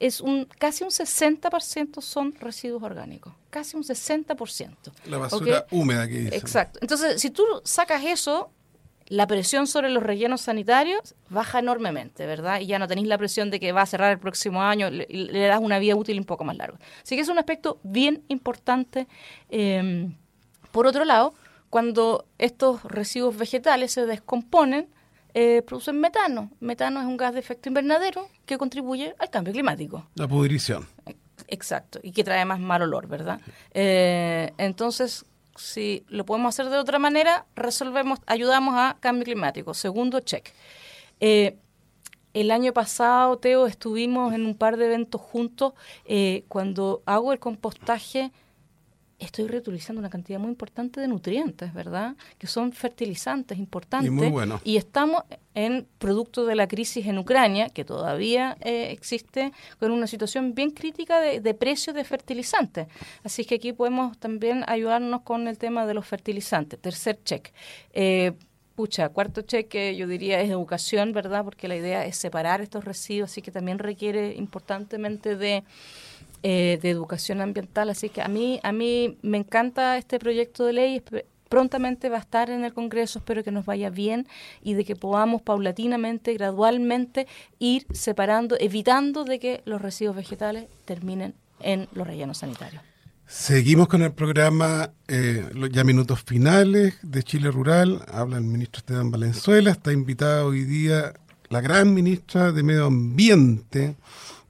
es 0.00 0.20
un 0.20 0.46
casi 0.58 0.82
un 0.82 0.90
60% 0.90 2.00
son 2.00 2.34
residuos 2.34 2.82
orgánicos, 2.82 3.34
casi 3.50 3.76
un 3.76 3.84
60%. 3.84 4.74
La 5.06 5.18
basura 5.18 5.66
húmeda 5.70 6.08
que 6.08 6.18
dicen. 6.18 6.34
Exacto. 6.34 6.78
Entonces, 6.82 7.20
si 7.20 7.30
tú 7.30 7.44
sacas 7.64 8.02
eso, 8.04 8.50
la 9.10 9.26
presión 9.26 9.66
sobre 9.66 9.90
los 9.90 10.02
rellenos 10.02 10.40
sanitarios 10.40 11.16
baja 11.28 11.58
enormemente, 11.58 12.26
¿verdad? 12.26 12.60
Y 12.60 12.66
ya 12.66 12.78
no 12.78 12.86
tenéis 12.86 13.08
la 13.08 13.18
presión 13.18 13.50
de 13.50 13.58
que 13.58 13.72
va 13.72 13.82
a 13.82 13.86
cerrar 13.86 14.12
el 14.12 14.20
próximo 14.20 14.62
año, 14.62 14.88
le, 14.88 15.06
le 15.10 15.46
das 15.46 15.60
una 15.60 15.80
vía 15.80 15.96
útil 15.96 16.16
un 16.18 16.24
poco 16.24 16.44
más 16.44 16.56
larga. 16.56 16.78
Así 17.02 17.16
que 17.16 17.22
es 17.22 17.28
un 17.28 17.38
aspecto 17.38 17.80
bien 17.82 18.22
importante. 18.28 19.08
Eh, 19.48 20.08
por 20.70 20.86
otro 20.86 21.04
lado, 21.04 21.34
cuando 21.70 22.24
estos 22.38 22.84
residuos 22.84 23.36
vegetales 23.36 23.90
se 23.90 24.06
descomponen, 24.06 24.88
eh, 25.34 25.62
producen 25.62 25.98
metano. 25.98 26.50
Metano 26.60 27.00
es 27.00 27.06
un 27.06 27.16
gas 27.16 27.34
de 27.34 27.40
efecto 27.40 27.68
invernadero 27.68 28.28
que 28.46 28.58
contribuye 28.58 29.14
al 29.18 29.28
cambio 29.30 29.52
climático. 29.52 30.06
La 30.14 30.28
pudrición. 30.28 30.86
Exacto, 31.48 31.98
y 32.02 32.12
que 32.12 32.22
trae 32.22 32.44
más 32.44 32.60
mal 32.60 32.82
olor, 32.82 33.08
¿verdad? 33.08 33.40
Eh, 33.72 34.52
entonces, 34.56 35.24
si 35.60 36.04
lo 36.08 36.24
podemos 36.24 36.54
hacer 36.54 36.70
de 36.70 36.78
otra 36.78 36.98
manera, 36.98 37.46
resolvemos, 37.54 38.18
ayudamos 38.26 38.74
a 38.76 38.96
cambio 39.00 39.24
climático. 39.24 39.74
Segundo, 39.74 40.20
check. 40.20 40.48
Eh, 41.20 41.58
el 42.32 42.50
año 42.50 42.72
pasado, 42.72 43.38
Teo, 43.38 43.66
estuvimos 43.66 44.32
en 44.32 44.46
un 44.46 44.54
par 44.54 44.76
de 44.76 44.86
eventos 44.86 45.20
juntos. 45.20 45.74
Eh, 46.04 46.44
cuando 46.48 47.02
hago 47.04 47.32
el 47.32 47.38
compostaje, 47.38 48.32
estoy 49.20 49.46
reutilizando 49.46 50.00
una 50.00 50.10
cantidad 50.10 50.38
muy 50.38 50.48
importante 50.48 51.00
de 51.00 51.08
nutrientes, 51.08 51.72
¿verdad? 51.72 52.16
Que 52.38 52.46
son 52.46 52.72
fertilizantes 52.72 53.58
importantes. 53.58 54.08
Y 54.08 54.10
muy. 54.10 54.32
Y 54.64 54.76
estamos 54.76 55.22
en 55.54 55.86
producto 55.98 56.46
de 56.46 56.54
la 56.54 56.66
crisis 56.66 57.06
en 57.06 57.18
Ucrania, 57.18 57.68
que 57.68 57.84
todavía 57.84 58.56
eh, 58.60 58.90
existe, 58.90 59.52
con 59.78 59.90
una 59.90 60.06
situación 60.06 60.54
bien 60.54 60.70
crítica 60.70 61.20
de, 61.20 61.40
de 61.40 61.54
precios 61.54 61.94
de 61.94 62.04
fertilizantes. 62.04 62.88
Así 63.22 63.44
que 63.44 63.56
aquí 63.56 63.72
podemos 63.72 64.18
también 64.18 64.64
ayudarnos 64.66 65.22
con 65.22 65.48
el 65.48 65.58
tema 65.58 65.86
de 65.86 65.94
los 65.94 66.06
fertilizantes. 66.06 66.80
Tercer 66.80 67.18
check. 67.22 67.52
Eh, 67.92 68.32
Pucha, 68.80 69.10
cuarto 69.10 69.42
cheque 69.42 69.94
yo 69.94 70.06
diría 70.06 70.40
es 70.40 70.48
educación, 70.48 71.12
¿verdad? 71.12 71.44
Porque 71.44 71.68
la 71.68 71.76
idea 71.76 72.06
es 72.06 72.16
separar 72.16 72.62
estos 72.62 72.82
residuos, 72.82 73.30
así 73.30 73.42
que 73.42 73.50
también 73.50 73.78
requiere 73.78 74.34
importantemente 74.34 75.36
de, 75.36 75.64
eh, 76.42 76.78
de 76.80 76.90
educación 76.90 77.40
ambiental. 77.40 77.90
Así 77.90 78.08
que 78.08 78.22
a 78.22 78.28
mí, 78.28 78.60
a 78.62 78.72
mí 78.72 79.18
me 79.22 79.38
encanta 79.38 79.98
este 79.98 80.18
proyecto 80.18 80.64
de 80.64 80.72
ley. 80.72 81.02
Prontamente 81.48 82.08
va 82.08 82.18
a 82.18 82.20
estar 82.20 82.48
en 82.48 82.64
el 82.64 82.72
Congreso, 82.72 83.18
espero 83.18 83.42
que 83.42 83.50
nos 83.50 83.66
vaya 83.66 83.90
bien 83.90 84.28
y 84.62 84.74
de 84.74 84.84
que 84.84 84.94
podamos 84.94 85.42
paulatinamente, 85.42 86.32
gradualmente 86.34 87.26
ir 87.58 87.86
separando, 87.92 88.56
evitando 88.60 89.24
de 89.24 89.40
que 89.40 89.62
los 89.64 89.82
residuos 89.82 90.14
vegetales 90.14 90.66
terminen 90.84 91.34
en 91.58 91.88
los 91.92 92.06
rellenos 92.06 92.38
sanitarios. 92.38 92.82
Seguimos 93.26 93.86
con 93.86 94.02
el 94.02 94.12
programa 94.12 94.90
eh, 95.06 95.48
ya 95.70 95.84
minutos 95.84 96.22
finales 96.22 96.98
de 97.02 97.22
Chile 97.22 97.50
Rural. 97.50 98.04
Habla 98.12 98.38
el 98.38 98.44
ministro 98.44 98.78
Esteban 98.78 99.10
Valenzuela. 99.10 99.70
Está 99.70 99.92
invitada 99.92 100.44
hoy 100.44 100.64
día 100.64 101.12
la 101.50 101.60
gran 101.60 101.92
ministra 101.94 102.52
de 102.52 102.62
Medio 102.62 102.86
Ambiente, 102.86 103.96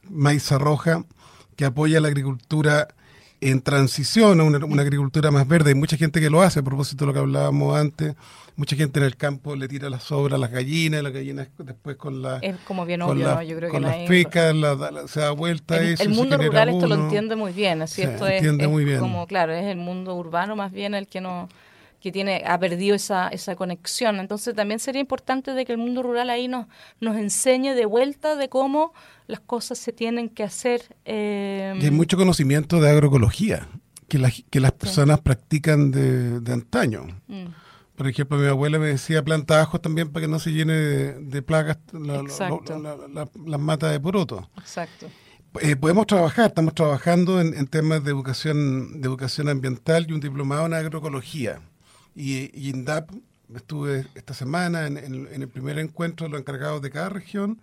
Maisa 0.09 0.59
Roja, 0.59 1.05
que 1.61 1.67
apoya 1.67 2.01
la 2.01 2.09
agricultura 2.09 2.89
en 3.43 3.61
transición 3.61 4.41
a 4.41 4.45
una, 4.45 4.65
una 4.65 4.81
agricultura 4.81 5.31
más 5.31 5.47
verde. 5.47 5.69
Hay 5.69 5.75
mucha 5.75 5.99
gente 5.99 6.19
que 6.19 6.31
lo 6.31 6.41
hace, 6.41 6.61
a 6.61 6.63
propósito 6.63 7.05
de 7.05 7.09
lo 7.09 7.13
que 7.13 7.19
hablábamos 7.19 7.77
antes. 7.79 8.15
Mucha 8.57 8.77
gente 8.77 8.99
en 8.99 9.05
el 9.05 9.17
campo 9.17 9.55
le 9.55 9.69
tira 9.69 9.91
las 9.91 10.05
sobras 10.05 10.37
a 10.37 10.39
las 10.39 10.51
gallinas, 10.51 11.03
las 11.03 11.13
gallinas 11.13 11.49
después 11.59 11.97
con 11.97 12.23
la 12.23 12.39
Es 12.39 12.57
como 12.65 12.87
bien 12.87 13.03
obvio, 13.03 13.27
la- 13.27 13.35
¿no? 13.35 13.43
Yo 13.43 13.57
creo 13.59 13.71
que 13.71 13.79
las 13.79 14.09
fecas, 14.09 14.55
la- 14.57 14.75
la- 14.75 15.07
se 15.07 15.21
da 15.21 15.33
vuelta 15.33 15.77
El, 15.77 15.89
eso. 15.93 16.03
el 16.03 16.09
mundo 16.09 16.39
rural 16.39 16.71
esto 16.71 16.87
lo 16.87 16.95
entiende 16.95 17.37
muy 17.37 17.53
bien, 17.53 17.83
así 17.83 17.97
Sí, 17.97 18.09
esto 18.09 18.27
es 18.27 18.43
muy 18.67 18.87
bien. 18.87 19.01
como 19.01 19.27
claro, 19.27 19.53
es 19.53 19.67
el 19.67 19.77
mundo 19.77 20.15
urbano 20.15 20.57
más 20.57 20.73
bien 20.73 20.95
el 20.95 21.09
que 21.09 21.21
no 21.21 21.51
que 22.01 22.11
tiene 22.13 22.43
ha 22.47 22.59
perdido 22.59 22.97
esa 22.97 23.29
esa 23.29 23.57
conexión. 23.57 24.21
Entonces 24.21 24.55
también 24.55 24.81
sería 24.81 25.01
importante 25.01 25.53
de 25.53 25.65
que 25.65 25.73
el 25.73 25.79
mundo 25.79 26.03
rural 26.03 26.31
ahí 26.31 26.49
nos 26.49 26.67
nos 27.01 27.17
enseñe 27.17 27.75
de 27.75 27.85
vuelta 27.87 28.37
de 28.37 28.49
cómo 28.49 28.93
las 29.27 29.41
cosas 29.41 29.79
se 29.79 29.93
tienen 29.93 30.29
que 30.29 30.43
hacer. 30.43 30.97
eh, 31.05 31.75
Y 31.81 31.85
hay 31.85 31.91
mucho 31.91 32.17
conocimiento 32.17 32.81
de 32.81 32.91
agroecología 32.91 33.69
que, 34.09 34.19
la- 34.19 34.33
que 34.51 34.61
las 34.61 34.73
personas 34.73 35.21
practican 35.21 35.91
de, 35.91 36.41
de 36.41 36.53
antaño. 36.53 37.07
mm, 37.29 37.47
Por 37.97 38.09
ejemplo, 38.09 38.39
mi 38.39 38.47
abuela 38.47 38.79
me 38.79 38.87
decía 38.89 39.23
planta 39.23 39.61
ajos 39.61 39.83
también 39.83 40.09
para 40.11 40.25
que 40.25 40.31
no 40.33 40.39
se 40.39 40.51
llene 40.53 40.73
de, 40.73 41.15
de 41.21 41.43
plagas 41.43 41.77
la- 41.93 42.23
la- 42.23 42.97
la- 43.13 43.29
las 43.47 43.61
matas 43.61 43.93
de 43.93 44.01
poroto. 44.01 44.49
exacto. 44.59 45.07
Eh, 45.61 45.75
podemos 45.77 46.07
trabajar, 46.07 46.47
estamos 46.47 46.75
trabajando 46.75 47.41
en, 47.41 47.55
en 47.55 47.67
temas 47.67 48.03
de 48.05 48.11
educación, 48.13 49.01
de 49.01 49.07
educación 49.09 49.49
ambiental 49.49 50.07
y 50.09 50.13
un 50.13 50.21
diplomado 50.21 50.65
en 50.67 50.75
agroecología. 50.75 51.61
Y, 52.21 52.51
y 52.55 52.71
INDAP, 52.71 53.11
estuve 53.55 54.05
esta 54.15 54.35
semana 54.35 54.87
en, 54.87 54.97
en- 54.99 55.29
en 55.33 55.43
el 55.43 55.49
primer 55.49 55.79
encuentro 55.79 56.27
de 56.27 56.31
los 56.33 56.41
encargados 56.41 56.83
de 56.83 56.91
cada 56.91 57.09
región 57.09 57.61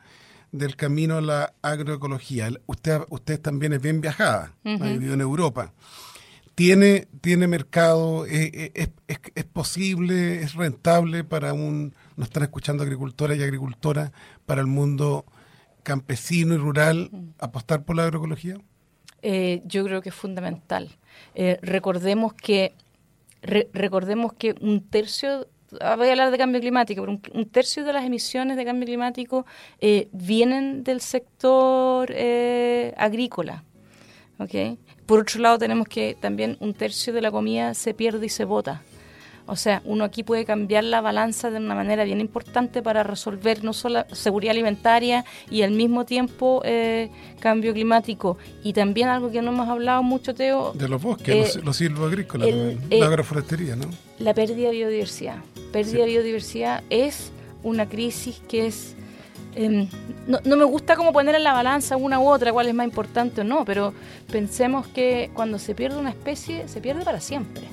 del 0.51 0.75
camino 0.75 1.17
a 1.17 1.21
la 1.21 1.53
agroecología. 1.61 2.49
Usted, 2.65 3.01
usted 3.09 3.39
también 3.39 3.73
es 3.73 3.81
bien 3.81 4.01
viajada, 4.01 4.53
ha 4.63 4.69
vivido 4.93 5.13
en 5.13 5.21
Europa. 5.21 5.73
tiene, 6.55 7.07
tiene 7.21 7.47
mercado, 7.47 8.25
eh, 8.25 8.49
eh, 8.53 8.71
es, 8.73 8.89
es, 9.07 9.19
es, 9.35 9.43
posible, 9.45 10.41
es 10.41 10.55
rentable 10.55 11.23
para 11.23 11.53
un, 11.53 11.93
nos 12.15 12.29
están 12.29 12.43
escuchando 12.43 12.81
agricultoras 12.83 13.37
y 13.37 13.43
agricultoras, 13.43 14.11
para 14.47 14.61
el 14.61 14.67
mundo 14.67 15.23
campesino 15.83 16.55
y 16.55 16.57
rural, 16.57 17.11
apostar 17.39 17.83
por 17.83 17.95
la 17.95 18.03
agroecología? 18.05 18.57
Eh, 19.21 19.61
yo 19.65 19.83
creo 19.85 20.01
que 20.01 20.09
es 20.09 20.15
fundamental. 20.15 20.89
Eh, 21.35 21.59
recordemos 21.61 22.33
que 22.33 22.73
re, 23.47 23.69
recordemos 23.73 24.33
que 24.33 24.55
un 24.61 24.87
tercio 24.87 25.47
ah, 25.81 25.95
voy 25.95 26.07
a 26.07 26.11
hablar 26.11 26.31
de 26.31 26.37
cambio 26.37 26.61
climático, 26.61 27.01
pero 27.01 27.19
un, 27.33 27.49
tercio 27.49 27.83
de 27.83 27.93
las 27.93 28.05
emisiones 28.05 28.57
de 28.57 28.65
cambio 28.65 28.85
climático 28.85 29.45
eh, 29.79 30.07
vienen 30.11 30.83
del 30.83 31.01
sector 31.01 32.11
eh, 32.13 32.93
agrícola. 32.97 33.63
¿okay? 34.37 34.77
Por 35.05 35.21
otro 35.21 35.41
lado, 35.41 35.57
tenemos 35.57 35.87
que 35.87 36.15
también 36.19 36.57
un 36.59 36.73
tercio 36.73 37.13
de 37.13 37.21
la 37.21 37.31
comida 37.31 37.73
se 37.73 37.93
pierde 37.93 38.25
y 38.25 38.29
se 38.29 38.45
bota. 38.45 38.83
O 39.47 39.55
sea, 39.55 39.81
uno 39.85 40.03
aquí 40.03 40.23
puede 40.23 40.45
cambiar 40.45 40.83
la 40.83 41.01
balanza 41.01 41.49
de 41.49 41.57
una 41.57 41.73
manera 41.73 42.03
bien 42.03 42.19
importante 42.19 42.81
para 42.81 43.03
resolver 43.03 43.63
no 43.63 43.73
solo 43.73 44.05
seguridad 44.11 44.51
alimentaria 44.51 45.25
y 45.49 45.61
al 45.61 45.71
mismo 45.71 46.05
tiempo 46.05 46.61
eh, 46.65 47.09
cambio 47.39 47.73
climático. 47.73 48.37
Y 48.63 48.73
también 48.73 49.07
algo 49.07 49.31
que 49.31 49.41
no 49.41 49.51
hemos 49.51 49.69
hablado 49.69 50.03
mucho, 50.03 50.35
Teo. 50.35 50.73
De 50.73 50.89
los 50.89 51.01
bosques, 51.01 51.55
eh, 51.55 51.57
los, 51.57 51.65
los 51.65 51.77
silvoagrícolas, 51.77 52.47
el, 52.47 52.79
la 52.89 53.05
agroforestería, 53.05 53.75
¿no? 53.75 53.85
La 54.19 54.33
pérdida 54.33 54.67
de 54.67 54.75
biodiversidad. 54.75 55.37
Pérdida 55.71 55.93
sí. 55.93 55.99
de 55.99 56.05
biodiversidad 56.05 56.83
es 56.89 57.31
una 57.63 57.87
crisis 57.87 58.41
que 58.47 58.67
es 58.67 58.95
eh, 59.59 59.87
no, 60.27 60.39
no, 60.43 60.55
me 60.55 60.65
gusta 60.65 60.95
como 60.95 61.11
poner 61.11 61.33
en 61.33 61.43
la 61.43 61.51
balanza 61.51 61.97
una 61.97 62.19
u 62.19 62.27
otra, 62.27 62.53
cuál 62.53 62.67
es 62.67 62.75
más 62.75 62.85
importante 62.85 63.41
o 63.41 63.43
no, 63.43 63.65
pero 63.65 63.91
pensemos 64.31 64.85
que 64.87 65.31
cuando 65.33 65.57
se 65.57 65.73
pierde 65.73 65.97
una 65.97 66.11
especie, 66.11 66.67
se 66.67 66.79
pierde 66.79 67.03
para 67.03 67.19
siempre. 67.19 67.63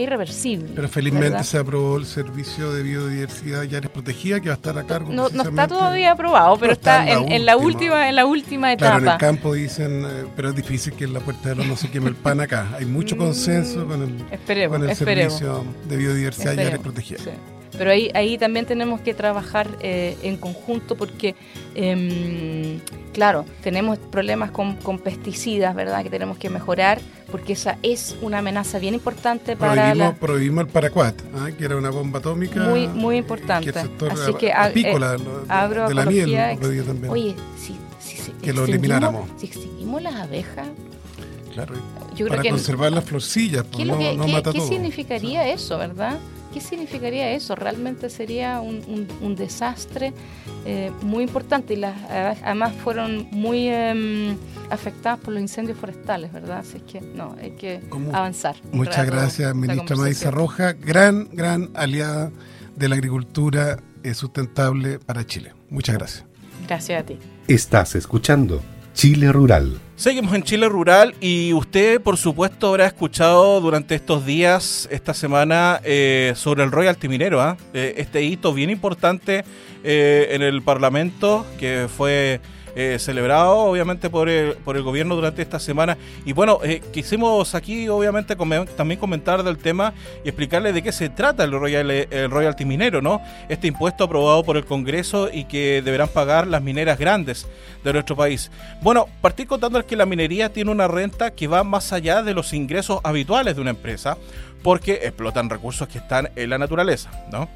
Irreversible. 0.00 0.70
Pero 0.74 0.88
felizmente 0.88 1.30
¿verdad? 1.30 1.44
se 1.44 1.58
aprobó 1.58 1.96
el 1.96 2.06
servicio 2.06 2.72
de 2.72 2.82
biodiversidad 2.82 3.62
y 3.64 3.74
áreas 3.74 3.92
protegidas 3.92 4.40
que 4.40 4.48
va 4.48 4.54
a 4.54 4.56
estar 4.56 4.78
a 4.78 4.84
cargo. 4.84 5.12
No, 5.12 5.28
no 5.28 5.42
está 5.42 5.68
todavía 5.68 6.12
aprobado, 6.12 6.54
pero, 6.56 6.60
pero 6.60 6.72
está, 6.72 7.06
está, 7.06 7.20
en, 7.20 7.28
la 7.28 7.36
en, 7.36 7.46
la 7.46 7.56
última, 7.56 8.08
en 8.08 8.16
la 8.16 8.26
última 8.26 8.72
etapa. 8.72 8.98
Claro, 8.98 9.06
en 9.06 9.12
el 9.12 9.18
campo 9.18 9.54
dicen, 9.54 10.04
eh, 10.04 10.24
pero 10.36 10.50
es 10.50 10.56
difícil 10.56 10.92
que 10.94 11.04
en 11.04 11.12
la 11.12 11.20
puerta 11.20 11.50
de 11.50 11.64
no 11.64 11.76
se 11.76 11.90
queme 11.90 12.08
el 12.08 12.16
pan 12.16 12.40
acá. 12.40 12.68
Hay 12.78 12.86
mucho 12.86 13.16
consenso 13.16 13.86
con 13.86 14.02
el, 14.02 14.24
esperemos, 14.32 14.76
con 14.76 14.84
el 14.84 14.90
esperemos. 14.90 15.34
servicio 15.34 15.64
de 15.88 15.96
biodiversidad 15.96 16.52
esperemos, 16.52 16.64
y 16.64 16.66
áreas 16.66 16.82
protegidas. 16.82 17.22
Sí 17.22 17.59
pero 17.80 17.92
ahí, 17.92 18.10
ahí 18.12 18.36
también 18.36 18.66
tenemos 18.66 19.00
que 19.00 19.14
trabajar 19.14 19.66
eh, 19.80 20.14
en 20.22 20.36
conjunto 20.36 20.96
porque, 20.96 21.34
eh, 21.74 22.78
claro, 23.14 23.46
tenemos 23.62 23.96
problemas 23.96 24.50
con, 24.50 24.76
con, 24.76 24.98
pesticidas, 24.98 25.74
¿verdad? 25.74 26.02
Que 26.02 26.10
tenemos 26.10 26.36
que 26.36 26.50
mejorar 26.50 27.00
porque 27.30 27.54
esa 27.54 27.78
es 27.82 28.18
una 28.20 28.40
amenaza 28.40 28.78
bien 28.78 28.92
importante 28.92 29.56
para 29.56 29.72
prohibimos, 29.72 29.96
la... 29.96 30.14
Prohibimos 30.14 30.64
el 30.64 30.70
paraquat, 30.70 31.18
¿eh? 31.22 31.54
que 31.56 31.64
era 31.64 31.76
una 31.76 31.88
bomba 31.88 32.18
atómica. 32.18 32.60
Muy, 32.60 32.86
muy 32.86 33.16
importante. 33.16 33.72
Que 33.72 33.78
Así 34.10 34.34
que 34.34 34.52
apícola, 34.52 35.14
eh, 35.14 35.68
de, 35.68 35.88
de 35.88 35.94
la 35.94 36.04
miel, 36.04 36.84
también. 36.84 37.10
Oye, 37.10 37.34
si, 37.56 37.78
si, 37.98 38.18
si 38.18 38.32
que 38.32 38.52
lo 38.52 38.66
elimináramos. 38.66 39.26
Si 39.38 39.46
extinguimos 39.46 40.02
las 40.02 40.16
abejas... 40.16 40.68
Claro, 41.54 41.76
Yo 42.14 42.28
para 42.28 42.42
creo 42.42 42.52
conservar 42.52 42.90
que, 42.90 42.96
las 42.96 43.04
florcillas, 43.06 43.64
pues 43.72 43.86
no, 43.86 43.96
que, 43.96 44.14
no 44.16 44.26
¿qué, 44.26 44.32
mata 44.32 44.52
¿qué 44.52 44.58
todo. 44.58 44.68
significaría 44.68 45.48
eso, 45.48 45.78
verdad? 45.78 46.18
¿Qué 46.52 46.60
significaría 46.60 47.30
eso? 47.32 47.54
Realmente 47.54 48.10
sería 48.10 48.60
un, 48.60 48.82
un, 48.88 49.06
un 49.20 49.36
desastre 49.36 50.12
eh, 50.66 50.90
muy 51.02 51.24
importante 51.24 51.74
y 51.74 51.76
las, 51.76 51.96
además 52.42 52.74
fueron 52.82 53.28
muy 53.30 53.68
eh, 53.68 54.36
afectadas 54.68 55.20
por 55.20 55.32
los 55.34 55.40
incendios 55.40 55.78
forestales, 55.78 56.32
¿verdad? 56.32 56.58
Así 56.58 56.78
es 56.78 56.82
que 56.82 57.00
no, 57.00 57.36
hay 57.40 57.52
que 57.52 57.80
¿Cómo? 57.88 58.14
avanzar. 58.14 58.56
Muchas 58.72 59.06
gracias, 59.06 59.54
ministra 59.54 59.96
Maísa 59.96 60.30
Roja, 60.30 60.72
gran, 60.72 61.28
gran 61.32 61.70
aliada 61.74 62.30
de 62.76 62.88
la 62.88 62.96
agricultura 62.96 63.78
eh, 64.02 64.14
sustentable 64.14 64.98
para 64.98 65.24
Chile. 65.24 65.54
Muchas 65.68 65.96
gracias. 65.96 66.24
Gracias 66.66 67.02
a 67.02 67.06
ti. 67.06 67.18
Estás 67.46 67.94
escuchando 67.94 68.60
Chile 68.92 69.32
Rural. 69.32 69.80
Seguimos 69.96 70.34
en 70.34 70.42
Chile 70.42 70.68
Rural 70.68 71.14
y 71.20 71.52
usted, 71.52 72.00
por 72.00 72.16
supuesto, 72.16 72.68
habrá 72.68 72.86
escuchado 72.86 73.60
durante 73.60 73.94
estos 73.94 74.24
días, 74.24 74.88
esta 74.90 75.12
semana, 75.12 75.80
eh, 75.84 76.32
sobre 76.36 76.64
el 76.64 76.72
royalty 76.72 77.06
minero, 77.06 77.46
¿eh? 77.46 77.56
Eh, 77.74 77.94
este 77.98 78.22
hito 78.22 78.54
bien 78.54 78.70
importante 78.70 79.44
en 79.82 80.42
el 80.42 80.62
Parlamento 80.62 81.46
que 81.58 81.86
fue 81.94 82.40
eh, 82.74 82.96
celebrado 82.98 83.58
obviamente 83.58 84.10
por 84.10 84.28
el, 84.28 84.54
por 84.54 84.76
el 84.76 84.82
gobierno 84.82 85.14
durante 85.14 85.42
esta 85.42 85.58
semana. 85.58 85.96
Y 86.24 86.32
bueno, 86.32 86.60
eh, 86.62 86.82
quisimos 86.92 87.54
aquí 87.54 87.88
obviamente 87.88 88.36
también 88.76 89.00
comentar 89.00 89.42
del 89.42 89.58
tema 89.58 89.92
y 90.24 90.28
explicarle 90.28 90.72
de 90.72 90.82
qué 90.82 90.92
se 90.92 91.08
trata 91.08 91.44
el, 91.44 91.52
royal, 91.52 91.90
el 91.90 92.30
royalty 92.30 92.64
minero, 92.64 93.02
¿no? 93.02 93.20
Este 93.48 93.66
impuesto 93.66 94.04
aprobado 94.04 94.42
por 94.44 94.56
el 94.56 94.64
Congreso 94.64 95.28
y 95.32 95.44
que 95.44 95.82
deberán 95.82 96.08
pagar 96.08 96.46
las 96.46 96.62
mineras 96.62 96.98
grandes 96.98 97.46
de 97.84 97.92
nuestro 97.92 98.16
país. 98.16 98.50
Bueno, 98.82 99.06
partir 99.20 99.46
contándoles 99.46 99.86
que 99.86 99.96
la 99.96 100.06
minería 100.06 100.52
tiene 100.52 100.70
una 100.70 100.88
renta 100.88 101.32
que 101.32 101.46
va 101.46 101.64
más 101.64 101.92
allá 101.92 102.22
de 102.22 102.34
los 102.34 102.52
ingresos 102.52 103.00
habituales 103.04 103.56
de 103.56 103.62
una 103.62 103.70
empresa 103.70 104.16
porque 104.62 105.00
explotan 105.02 105.50
recursos 105.50 105.88
que 105.88 105.98
están 105.98 106.30
en 106.36 106.50
la 106.50 106.58
naturaleza, 106.58 107.10
¿no? 107.30 107.48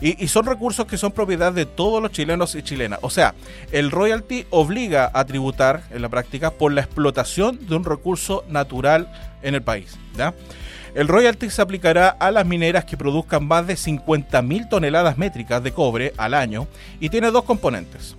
Y, 0.00 0.28
son 0.28 0.44
recursos 0.44 0.86
que 0.86 0.98
son 0.98 1.12
propiedad 1.12 1.52
de 1.52 1.64
todos 1.64 2.02
los 2.02 2.10
chilenos 2.10 2.54
y 2.54 2.62
chilenas. 2.62 2.98
O 3.02 3.08
sea, 3.08 3.34
el 3.72 3.90
royalty 3.90 4.44
obliga 4.50 5.10
a 5.14 5.24
tributar 5.24 5.84
en 5.90 6.02
la 6.02 6.08
práctica 6.08 6.50
por 6.50 6.72
la 6.72 6.82
explotación 6.82 7.58
de 7.66 7.74
un 7.74 7.84
recurso 7.84 8.44
natural 8.48 9.08
en 9.42 9.54
el 9.54 9.62
país. 9.62 9.96
¿ya? 10.16 10.34
El 10.94 11.08
royalty 11.08 11.48
se 11.48 11.62
aplicará 11.62 12.08
a 12.08 12.30
las 12.30 12.44
mineras 12.44 12.84
que 12.84 12.96
produzcan 12.96 13.46
más 13.46 13.66
de 13.66 13.74
50.000 13.74 14.68
toneladas 14.68 15.16
métricas 15.16 15.62
de 15.62 15.72
cobre 15.72 16.12
al 16.18 16.34
año 16.34 16.68
y 17.00 17.08
tiene 17.08 17.30
dos 17.30 17.44
componentes. 17.44 18.16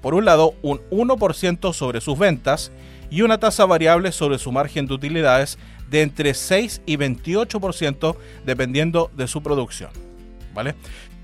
Por 0.00 0.14
un 0.14 0.24
lado, 0.24 0.54
un 0.62 0.80
1% 0.90 1.72
sobre 1.72 2.00
sus 2.00 2.18
ventas 2.18 2.72
y 3.10 3.22
una 3.22 3.38
tasa 3.38 3.64
variable 3.64 4.12
sobre 4.12 4.38
su 4.38 4.52
margen 4.52 4.86
de 4.86 4.94
utilidades 4.94 5.58
de 5.90 6.02
entre 6.02 6.34
6 6.34 6.82
y 6.86 6.96
28% 6.96 8.16
dependiendo 8.44 9.10
de 9.16 9.28
su 9.28 9.42
producción. 9.42 9.90
¿Vale? 10.54 10.74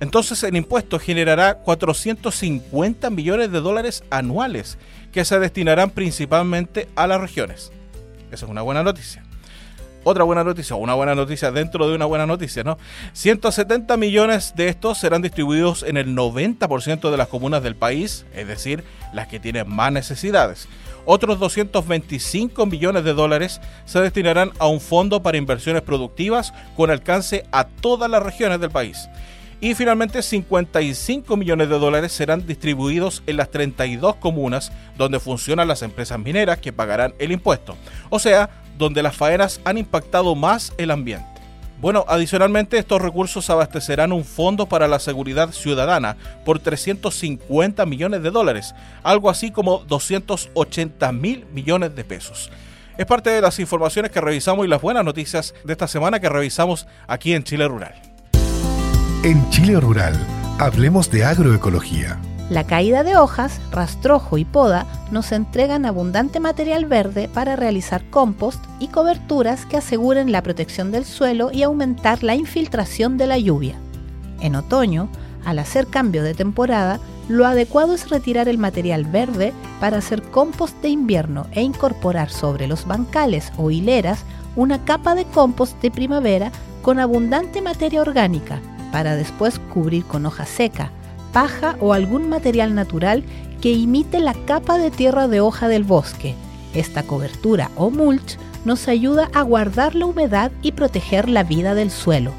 Entonces 0.01 0.43
el 0.43 0.57
impuesto 0.57 0.99
generará 0.99 1.55
450 1.59 3.11
millones 3.11 3.51
de 3.51 3.61
dólares 3.61 4.05
anuales 4.11 4.79
que 5.13 5.25
se 5.25 5.39
destinarán 5.39 5.91
principalmente 5.91 6.89
a 6.97 7.07
las 7.07 7.21
regiones. 7.21 7.73
Esa 8.31 8.47
es 8.47 8.51
una 8.51 8.63
buena 8.63 8.83
noticia. 8.83 9.25
Otra 10.07 10.25
buena 10.25 10.45
noticia, 10.45 10.77
una 10.77 10.93
buena 10.93 11.15
noticia 11.15 11.51
dentro 11.51 11.89
de 11.89 11.95
una 11.95 12.05
buena 12.05 12.27
noticia, 12.27 12.63
¿no? 12.63 12.77
170 13.15 13.97
millones 13.97 14.53
de 14.55 14.69
estos 14.69 14.99
serán 14.99 15.23
distribuidos 15.23 15.83
en 15.83 15.97
el 15.97 16.15
90% 16.15 17.11
de 17.11 17.17
las 17.17 17.29
comunas 17.29 17.63
del 17.63 17.75
país, 17.75 18.27
es 18.35 18.47
decir, 18.47 18.85
las 19.15 19.29
que 19.29 19.41
tienen 19.41 19.67
más 19.67 19.91
necesidades. 19.93 20.69
Otros 21.07 21.39
225 21.39 22.67
millones 22.67 23.05
de 23.05 23.13
dólares 23.13 23.61
se 23.85 24.01
destinarán 24.01 24.53
a 24.59 24.67
un 24.67 24.81
fondo 24.81 25.23
para 25.23 25.39
inversiones 25.39 25.83
productivas 25.83 26.53
con 26.77 26.91
alcance 26.91 27.45
a 27.53 27.65
todas 27.65 28.11
las 28.11 28.23
regiones 28.23 28.61
del 28.61 28.71
país. 28.71 29.09
Y 29.61 29.75
finalmente 29.75 30.23
55 30.23 31.37
millones 31.37 31.69
de 31.69 31.79
dólares 31.79 32.13
serán 32.13 32.47
distribuidos 32.47 33.23
en 33.27 33.39
las 33.39 33.51
32 33.51 34.17
comunas 34.17 34.73
donde 34.99 35.21
funcionan 35.21 35.69
las 35.69 35.83
empresas 35.83 36.19
mineras 36.19 36.59
que 36.59 36.73
pagarán 36.73 37.15
el 37.19 37.33
impuesto. 37.33 37.77
O 38.11 38.19
sea, 38.19 38.51
donde 38.77 39.03
las 39.03 39.17
faenas 39.17 39.61
han 39.65 39.79
impactado 39.79 40.35
más 40.35 40.73
el 40.77 40.91
ambiente. 40.91 41.34
Bueno, 41.85 42.07
adicionalmente 42.09 42.79
estos 42.79 43.03
recursos 43.03 43.51
abastecerán 43.51 44.11
un 44.11 44.25
fondo 44.25 44.65
para 44.65 44.89
la 44.89 44.99
seguridad 44.99 45.51
ciudadana 45.51 46.17
por 46.43 46.59
350 46.59 47.85
millones 47.85 48.23
de 48.23 48.31
dólares, 48.31 48.75
algo 49.03 49.29
así 49.29 49.51
como 49.51 49.85
280 49.87 51.13
mil 51.13 51.45
millones 51.53 51.95
de 51.95 52.03
pesos. 52.03 52.51
Es 52.97 53.05
parte 53.05 53.29
de 53.29 53.43
las 53.43 53.59
informaciones 53.59 54.11
que 54.11 54.23
revisamos 54.23 54.65
y 54.65 54.69
las 54.71 54.81
buenas 54.81 55.05
noticias 55.05 55.55
de 55.63 55.73
esta 55.75 55.87
semana 55.87 56.21
que 56.21 56.31
revisamos 56.31 56.87
aquí 57.07 57.35
en 57.35 57.45
Chile 57.45 57.69
Rural. 57.69 57.93
En 59.23 59.51
Chile 59.51 59.79
Rural, 59.79 60.19
hablemos 60.59 61.11
de 61.11 61.27
agroecología. 61.27 62.19
La 62.51 62.65
caída 62.65 63.05
de 63.05 63.17
hojas, 63.17 63.59
rastrojo 63.73 64.37
y 64.37 64.45
poda 64.45 64.87
nos 65.11 65.33
entregan 65.33 65.87
abundante 65.87 66.41
material 66.41 66.85
verde 66.85 67.31
para 67.33 67.57
realizar 67.57 68.05
compost 68.11 68.63
y 68.79 68.89
coberturas 68.89 69.65
que 69.65 69.79
aseguren 69.79 70.31
la 70.31 70.43
protección 70.43 70.93
del 70.93 71.07
suelo 71.07 71.51
y 71.51 71.63
aumentar 71.63 72.23
la 72.23 72.35
infiltración 72.35 73.17
de 73.17 73.27
la 73.27 73.39
lluvia. 73.39 73.77
En 74.41 74.57
otoño, 74.57 75.09
al 75.47 75.59
hacer 75.59 75.87
cambio 75.87 76.23
de 76.23 76.35
temporada, 76.35 77.01
lo 77.29 77.47
adecuado 77.47 77.95
es 77.95 78.11
retirar 78.11 78.47
el 78.49 78.59
material 78.59 79.05
verde 79.05 79.55
para 79.81 79.97
hacer 79.97 80.23
compost 80.23 80.77
de 80.83 80.91
invierno 80.91 81.47
e 81.53 81.63
incorporar 81.63 82.29
sobre 82.29 82.67
los 82.67 82.87
bancales 82.87 83.53
o 83.57 83.71
hileras 83.71 84.25
una 84.55 84.85
capa 84.85 85.15
de 85.15 85.25
compost 85.25 85.81
de 85.81 85.91
primavera 85.91 86.53
con 86.83 86.99
abundante 86.99 87.63
materia 87.63 88.03
orgánica 88.03 88.61
para 88.93 89.17
después 89.17 89.59
cubrir 89.73 90.05
con 90.05 90.27
hoja 90.27 90.45
seca, 90.45 90.91
paja 91.35 91.77
o 91.81 91.93
algún 91.93 92.31
material 92.31 92.75
natural 92.75 93.25
que 93.61 93.73
imite 93.73 94.21
la 94.21 94.33
capa 94.33 94.79
de 94.79 94.91
tierra 94.91 95.29
de 95.29 95.41
hoja 95.41 95.69
del 95.69 95.85
bosque. 95.85 96.35
Esta 96.73 97.03
cobertura 97.03 97.71
o 97.77 97.91
mulch 97.91 98.39
nos 98.65 98.89
ayuda 98.89 99.29
a 99.35 99.43
guardar 99.43 99.95
la 99.95 100.07
humedad 100.07 100.51
y 100.63 100.73
proteger 100.73 101.29
la 101.29 101.43
vida 101.43 101.75
del 101.75 101.91
suelo. 101.91 102.33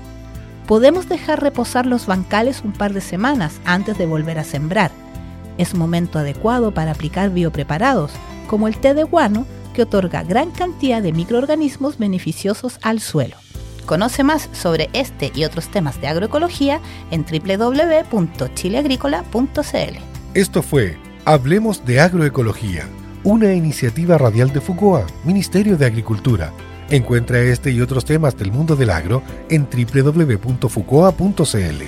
Podemos 0.65 1.07
dejar 1.07 1.43
reposar 1.43 1.85
los 1.85 2.07
bancales 2.07 2.61
un 2.63 2.71
par 2.71 2.93
de 2.93 3.01
semanas 3.01 3.59
antes 3.65 3.97
de 3.97 4.07
volver 4.07 4.39
a 4.39 4.43
sembrar. 4.43 4.91
Es 5.59 5.75
momento 5.75 6.17
adecuado 6.17 6.73
para 6.73 6.91
aplicar 6.91 7.29
biopreparados, 7.29 8.11
como 8.47 8.67
el 8.67 8.77
té 8.77 8.93
de 8.93 9.03
guano, 9.03 9.45
que 9.73 9.83
otorga 9.83 10.23
gran 10.23 10.51
cantidad 10.51 11.03
de 11.03 11.11
microorganismos 11.11 11.97
beneficiosos 11.97 12.79
al 12.81 13.01
suelo. 13.01 13.44
Conoce 13.85 14.23
más 14.23 14.49
sobre 14.53 14.89
este 14.93 15.31
y 15.35 15.43
otros 15.43 15.69
temas 15.69 16.01
de 16.01 16.07
agroecología 16.07 16.79
en 17.11 17.25
www.chileagrícola.cl. 17.25 19.97
Esto 20.33 20.61
fue 20.61 20.97
Hablemos 21.25 21.85
de 21.85 21.99
Agroecología, 21.99 22.87
una 23.23 23.53
iniciativa 23.53 24.17
radial 24.17 24.51
de 24.51 24.61
FUCOA, 24.61 25.05
Ministerio 25.23 25.77
de 25.77 25.85
Agricultura. 25.85 26.51
Encuentra 26.89 27.39
este 27.39 27.71
y 27.71 27.81
otros 27.81 28.05
temas 28.05 28.37
del 28.37 28.51
mundo 28.51 28.75
del 28.75 28.91
agro 28.91 29.23
en 29.49 29.65
www.fucoa.cl. 29.65 31.81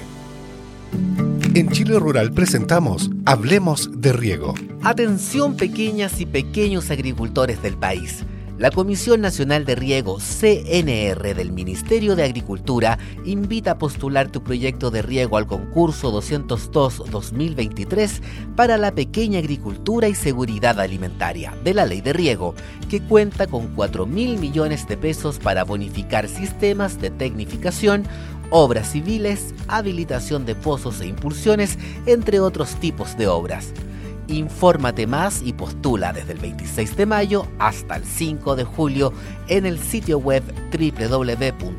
En 1.53 1.69
Chile 1.69 1.99
Rural 1.99 2.31
presentamos 2.31 3.11
Hablemos 3.25 3.89
de 3.99 4.13
Riego. 4.13 4.53
Atención 4.83 5.55
pequeñas 5.55 6.21
y 6.21 6.25
pequeños 6.25 6.89
agricultores 6.91 7.61
del 7.61 7.77
país. 7.77 8.23
La 8.57 8.71
Comisión 8.71 9.21
Nacional 9.21 9.65
de 9.65 9.75
Riego, 9.75 10.17
CNR, 10.17 11.35
del 11.35 11.51
Ministerio 11.51 12.15
de 12.15 12.23
Agricultura, 12.23 12.97
invita 13.23 13.73
a 13.73 13.77
postular 13.77 14.31
tu 14.31 14.43
proyecto 14.43 14.89
de 14.89 15.03
riego 15.03 15.37
al 15.37 15.45
concurso 15.45 16.11
202-2023 16.19 18.19
para 18.55 18.79
la 18.79 18.95
pequeña 18.95 19.37
agricultura 19.37 20.07
y 20.07 20.15
seguridad 20.15 20.79
alimentaria 20.79 21.55
de 21.63 21.75
la 21.75 21.85
Ley 21.85 22.01
de 22.01 22.13
Riego, 22.13 22.55
que 22.89 22.99
cuenta 22.99 23.45
con 23.45 23.67
4 23.75 24.07
mil 24.07 24.39
millones 24.39 24.87
de 24.87 24.97
pesos 24.97 25.37
para 25.37 25.63
bonificar 25.63 26.27
sistemas 26.27 26.99
de 26.99 27.11
tecnificación 27.11 28.05
obras 28.49 28.91
civiles, 28.91 29.53
habilitación 29.67 30.47
de 30.47 30.55
pozos 30.55 30.99
e 31.01 31.05
impulsiones, 31.05 31.77
entre 32.07 32.39
otros 32.39 32.73
tipos 32.79 33.15
de 33.17 33.27
obras. 33.27 33.71
Infórmate 34.27 35.07
más 35.07 35.41
y 35.43 35.53
postula 35.53 36.11
desde 36.13 36.33
el 36.33 36.39
26 36.39 36.97
de 36.97 37.05
mayo 37.05 37.47
hasta 37.59 37.95
el 37.95 38.03
5 38.05 38.55
de 38.55 38.63
julio 38.63 39.13
en 39.47 39.65
el 39.65 39.79
sitio 39.79 40.19
web 40.19 40.43
www.cnr.gov.cl. 40.71 41.77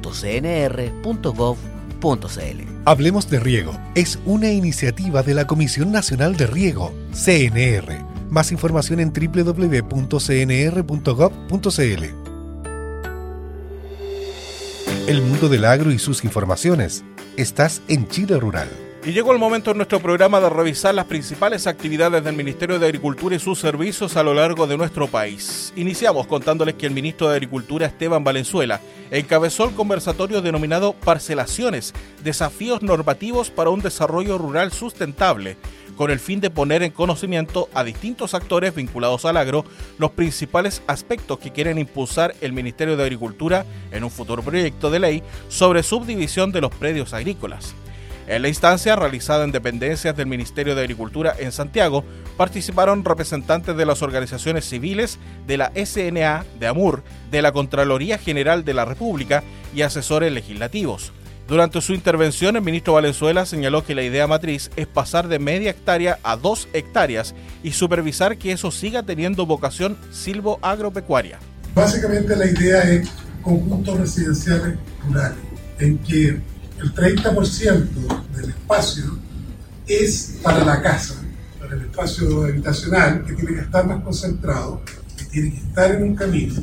Hablemos 2.85 3.29
de 3.29 3.41
Riego 3.41 3.79
es 3.95 4.19
una 4.25 4.51
iniciativa 4.51 5.23
de 5.23 5.35
la 5.35 5.47
Comisión 5.47 5.93
Nacional 5.93 6.37
de 6.37 6.47
Riego, 6.47 6.95
CNR. 7.13 8.05
Más 8.31 8.53
información 8.53 9.01
en 9.01 9.13
www.cnr.gov.cl. 9.13 10.19
El 15.09 15.23
mundo 15.23 15.49
del 15.49 15.65
agro 15.65 15.91
y 15.91 15.99
sus 15.99 16.23
informaciones. 16.25 17.03
Estás 17.37 17.83
en 17.89 18.09
Chile 18.09 18.39
Rural. 18.39 18.69
Y 19.05 19.13
llegó 19.13 19.33
el 19.33 19.39
momento 19.39 19.71
en 19.71 19.77
nuestro 19.77 20.01
programa 20.01 20.41
de 20.41 20.51
revisar 20.51 20.93
las 20.93 21.05
principales 21.05 21.69
actividades 21.69 22.23
del 22.25 22.35
Ministerio 22.35 22.81
de 22.81 22.87
Agricultura 22.87 23.37
y 23.37 23.39
sus 23.39 23.61
servicios 23.61 24.17
a 24.17 24.25
lo 24.25 24.35
largo 24.35 24.67
de 24.67 24.77
nuestro 24.77 25.07
país. 25.07 25.73
Iniciamos 25.77 26.27
contándoles 26.27 26.75
que 26.75 26.87
el 26.87 26.93
ministro 26.93 27.29
de 27.29 27.37
Agricultura, 27.37 27.87
Esteban 27.87 28.25
Valenzuela, 28.25 28.81
encabezó 29.13 29.65
el 29.65 29.75
conversatorio 29.75 30.43
denominado 30.43 30.95
Parcelaciones, 30.95 31.95
desafíos 32.25 32.83
normativos 32.83 33.51
para 33.51 33.71
un 33.71 33.81
desarrollo 33.81 34.37
rural 34.37 34.73
sustentable, 34.73 35.57
con 35.97 36.11
el 36.11 36.19
fin 36.19 36.41
de 36.41 36.51
poner 36.51 36.83
en 36.83 36.91
conocimiento 36.91 37.69
a 37.75 37.85
distintos 37.85 38.35
actores 38.35 38.75
vinculados 38.75 39.25
al 39.25 39.37
agro 39.37 39.65
los 39.99 40.11
principales 40.11 40.83
aspectos 40.89 41.39
que 41.39 41.53
quieren 41.53 41.79
impulsar 41.79 42.35
el 42.41 42.53
Ministerio 42.53 42.97
de 42.97 43.05
Agricultura 43.05 43.65
en 43.93 44.03
un 44.03 44.11
futuro 44.11 44.43
proyecto 44.43 44.91
de 44.91 44.99
ley 44.99 45.23
sobre 45.49 45.85
subdivisión 45.85 46.51
de 46.51 46.61
los 46.61 46.75
predios 46.75 47.15
agrícolas. 47.15 47.75
En 48.29 48.43
la 48.43 48.49
instancia, 48.49 48.95
realizada 48.95 49.45
en 49.45 49.53
dependencias 49.53 50.15
del 50.15 50.27
Ministerio 50.27 50.75
de 50.75 50.83
Agricultura 50.83 51.35
en 51.39 51.51
Santiago, 51.51 52.05
participaron 52.37 53.03
representantes 53.03 53.75
de 53.75 53.87
las 53.87 54.03
organizaciones 54.03 54.67
civiles, 54.67 55.19
de 55.47 55.57
la 55.57 55.73
SNA, 55.75 56.45
de 56.61 56.67
AMUR, 56.67 57.03
de 57.31 57.41
la 57.41 57.53
Contraloría 57.53 58.19
General 58.19 58.67
de 58.67 58.75
la 58.75 58.85
República 58.85 59.43
y 59.75 59.81
asesores 59.81 60.31
legislativos. 60.31 61.11
Durante 61.49 61.81
su 61.81 61.95
intervención, 61.95 62.57
el 62.57 62.63
ministro 62.63 62.93
Valenzuela 62.93 63.47
señaló 63.47 63.83
que 63.83 63.95
la 63.95 64.03
idea 64.03 64.27
matriz 64.27 64.71
es 64.77 64.87
pasar 64.87 65.29
de 65.29 65.39
media 65.39 65.71
hectárea 65.71 66.19
a 66.23 66.37
dos 66.37 66.69
hectáreas 66.75 67.35
y 67.63 67.73
supervisar 67.73 68.37
que 68.37 68.53
eso 68.53 68.71
siga 68.71 69.05
teniendo 69.05 69.47
vocación 69.47 69.97
silvo-agropecuaria. 70.13 71.39
Básicamente 71.75 72.37
la 72.37 72.45
idea 72.45 72.83
es 72.83 73.09
conjuntos 73.41 73.99
residenciales 73.99 74.77
rurales, 75.07 75.39
en 75.79 75.97
que 75.97 76.39
el 76.81 76.95
30% 76.95 77.89
del 78.37 78.51
espacio 78.51 79.05
es 79.87 80.39
para 80.43 80.65
la 80.65 80.81
casa, 80.81 81.15
para 81.59 81.75
el 81.75 81.83
espacio 81.83 82.45
habitacional, 82.45 83.25
que 83.25 83.33
tiene 83.35 83.55
que 83.55 83.61
estar 83.63 83.87
más 83.87 84.03
concentrado, 84.03 84.83
que 85.17 85.25
tiene 85.25 85.51
que 85.51 85.59
estar 85.59 85.95
en 85.95 86.03
un 86.03 86.15
camino, 86.15 86.55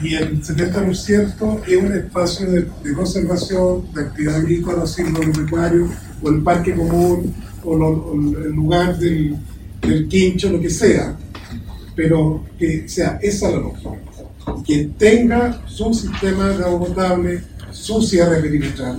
y 0.00 0.14
el 0.14 0.42
70% 0.42 1.62
es 1.66 1.76
un 1.76 1.92
espacio 1.92 2.50
de, 2.50 2.92
conservación, 2.94 3.92
de 3.92 4.02
actividad 4.02 4.36
agrícola, 4.36 4.84
agropecuario, 4.84 5.90
o 6.22 6.30
el 6.30 6.42
parque 6.42 6.74
común, 6.74 7.34
o, 7.64 8.14
el 8.14 8.52
lugar 8.52 8.96
del, 8.98 9.36
del, 9.80 10.08
quincho, 10.08 10.50
lo 10.50 10.60
que 10.60 10.70
sea, 10.70 11.16
pero 11.96 12.44
que 12.58 12.88
sea 12.88 13.18
esa 13.20 13.50
la 13.50 13.58
lógica, 13.58 13.90
que 14.64 14.90
tenga 14.96 15.66
su 15.66 15.92
sistema 15.92 16.48
de 16.48 16.64
agua 16.64 16.86
potable, 16.86 17.42
su 17.72 18.00
cierre 18.00 18.40
perimetral, 18.40 18.98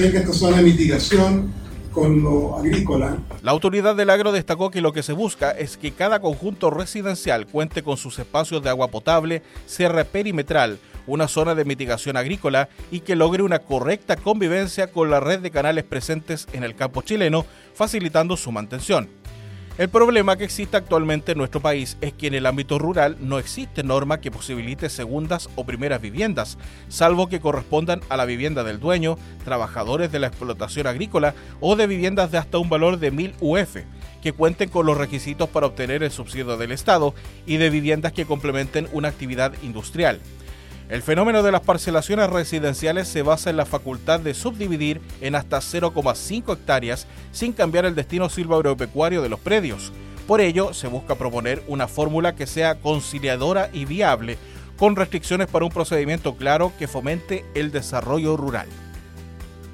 tenga 0.00 0.20
esta 0.20 0.32
zona 0.32 0.56
de 0.58 0.62
mitigación 0.62 1.52
con 1.92 2.22
lo 2.22 2.56
agrícola. 2.56 3.18
La 3.42 3.50
autoridad 3.50 3.94
del 3.96 4.10
agro 4.10 4.32
destacó 4.32 4.70
que 4.70 4.80
lo 4.80 4.92
que 4.92 5.02
se 5.02 5.12
busca 5.12 5.50
es 5.50 5.76
que 5.76 5.92
cada 5.92 6.20
conjunto 6.20 6.70
residencial 6.70 7.46
cuente 7.46 7.82
con 7.82 7.96
sus 7.96 8.18
espacios 8.18 8.62
de 8.62 8.70
agua 8.70 8.88
potable, 8.88 9.42
cierre 9.66 10.04
perimetral, 10.04 10.78
una 11.06 11.28
zona 11.28 11.54
de 11.54 11.64
mitigación 11.64 12.16
agrícola 12.16 12.68
y 12.90 13.00
que 13.00 13.16
logre 13.16 13.42
una 13.42 13.58
correcta 13.58 14.16
convivencia 14.16 14.90
con 14.90 15.10
la 15.10 15.20
red 15.20 15.40
de 15.40 15.50
canales 15.50 15.84
presentes 15.84 16.46
en 16.52 16.64
el 16.64 16.74
campo 16.74 17.02
chileno, 17.02 17.44
facilitando 17.74 18.36
su 18.36 18.52
mantención. 18.52 19.19
El 19.78 19.88
problema 19.88 20.36
que 20.36 20.44
existe 20.44 20.76
actualmente 20.76 21.32
en 21.32 21.38
nuestro 21.38 21.60
país 21.60 21.96
es 22.02 22.12
que 22.12 22.26
en 22.26 22.34
el 22.34 22.44
ámbito 22.44 22.78
rural 22.78 23.16
no 23.20 23.38
existe 23.38 23.82
norma 23.82 24.20
que 24.20 24.30
posibilite 24.30 24.90
segundas 24.90 25.48
o 25.54 25.64
primeras 25.64 26.02
viviendas, 26.02 26.58
salvo 26.88 27.28
que 27.28 27.40
correspondan 27.40 28.00
a 28.10 28.18
la 28.18 28.26
vivienda 28.26 28.62
del 28.62 28.78
dueño, 28.78 29.16
trabajadores 29.44 30.12
de 30.12 30.18
la 30.18 30.26
explotación 30.26 30.86
agrícola 30.86 31.34
o 31.60 31.76
de 31.76 31.86
viviendas 31.86 32.30
de 32.30 32.38
hasta 32.38 32.58
un 32.58 32.68
valor 32.68 32.98
de 32.98 33.10
1000 33.10 33.34
UF, 33.40 33.76
que 34.22 34.32
cuenten 34.32 34.68
con 34.68 34.84
los 34.84 34.98
requisitos 34.98 35.48
para 35.48 35.66
obtener 35.66 36.02
el 36.02 36.10
subsidio 36.10 36.58
del 36.58 36.72
Estado 36.72 37.14
y 37.46 37.56
de 37.56 37.70
viviendas 37.70 38.12
que 38.12 38.26
complementen 38.26 38.86
una 38.92 39.08
actividad 39.08 39.54
industrial. 39.62 40.20
El 40.90 41.02
fenómeno 41.02 41.44
de 41.44 41.52
las 41.52 41.60
parcelaciones 41.60 42.28
residenciales 42.30 43.06
se 43.06 43.22
basa 43.22 43.48
en 43.48 43.56
la 43.56 43.64
facultad 43.64 44.18
de 44.18 44.34
subdividir 44.34 45.00
en 45.20 45.36
hasta 45.36 45.58
0,5 45.58 46.52
hectáreas 46.52 47.06
sin 47.30 47.52
cambiar 47.52 47.84
el 47.84 47.94
destino 47.94 48.28
silvagropecuario 48.28 49.22
de 49.22 49.28
los 49.28 49.38
predios. 49.38 49.92
Por 50.26 50.40
ello, 50.40 50.74
se 50.74 50.88
busca 50.88 51.14
proponer 51.14 51.62
una 51.68 51.86
fórmula 51.86 52.34
que 52.34 52.48
sea 52.48 52.80
conciliadora 52.80 53.70
y 53.72 53.84
viable, 53.84 54.36
con 54.76 54.96
restricciones 54.96 55.46
para 55.46 55.64
un 55.64 55.70
procedimiento 55.70 56.34
claro 56.34 56.72
que 56.76 56.88
fomente 56.88 57.44
el 57.54 57.70
desarrollo 57.70 58.36
rural. 58.36 58.66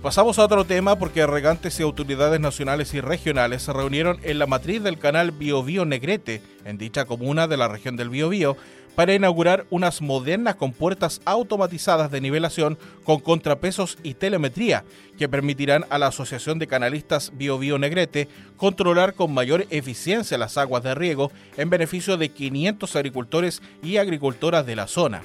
Pasamos 0.03 0.39
a 0.39 0.45
otro 0.45 0.67
tema 0.67 0.99
porque 0.99 1.27
regantes 1.27 1.81
y 1.81 1.83
autoridades 1.83 2.39
nacionales 2.39 2.93
y 2.93 3.01
regionales 3.01 3.63
se 3.63 3.73
reunieron 3.73 4.19
en 4.23 4.39
la 4.39 4.47
matriz 4.47 4.83
del 4.83 4.99
canal 4.99 5.31
Biobío 5.31 5.87
Negrete, 5.87 6.43
en 6.65 6.77
dicha 6.77 7.07
comuna 7.07 7.49
de 7.49 7.57
la 7.57 7.69
región 7.69 7.97
del 7.97 8.11
Biobío, 8.11 8.57
para 8.97 9.15
inaugurar 9.15 9.67
unas 9.71 10.03
modernas 10.03 10.57
compuertas 10.57 11.21
automatizadas 11.25 12.11
de 12.11 12.21
nivelación 12.21 12.77
con 13.05 13.21
contrapesos 13.21 13.99
y 14.03 14.15
telemetría 14.15 14.85
que 15.19 15.29
permitirán 15.29 15.85
a 15.91 15.99
la 15.99 16.09
Asociación 16.09 16.59
de 16.59 16.67
Canalistas 16.67 17.31
Bio 17.37 17.59
Bio 17.59 17.79
Negrete 17.79 18.27
controlar 18.57 19.15
con 19.15 19.33
mayor 19.33 19.67
eficiencia 19.71 20.39
las 20.39 20.57
aguas 20.57 20.83
de 20.83 20.95
riego 20.95 21.31
en 21.57 21.71
beneficio 21.71 22.17
de 22.17 22.31
500 22.31 22.97
agricultores 22.97 23.63
y 23.83 23.99
agricultoras 23.99 24.67
de 24.67 24.77
la 24.77 24.89
zona. 24.89 25.23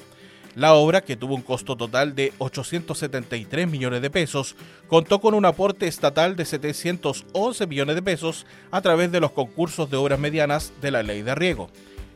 La 0.54 0.74
obra, 0.74 1.00
que 1.00 1.16
tuvo 1.16 1.34
un 1.34 1.40
costo 1.40 1.76
total 1.76 2.14
de 2.14 2.34
873 2.36 3.66
millones 3.66 4.02
de 4.02 4.10
pesos, 4.10 4.54
contó 4.86 5.18
con 5.18 5.32
un 5.32 5.46
aporte 5.46 5.86
estatal 5.86 6.36
de 6.36 6.44
711 6.44 7.66
millones 7.66 7.94
de 7.94 8.02
pesos 8.02 8.44
a 8.70 8.82
través 8.82 9.10
de 9.10 9.20
los 9.20 9.30
concursos 9.30 9.90
de 9.90 9.96
obras 9.96 10.18
medianas 10.18 10.74
de 10.82 10.90
la 10.90 11.02
ley 11.02 11.22
de 11.22 11.34
riego. 11.34 11.70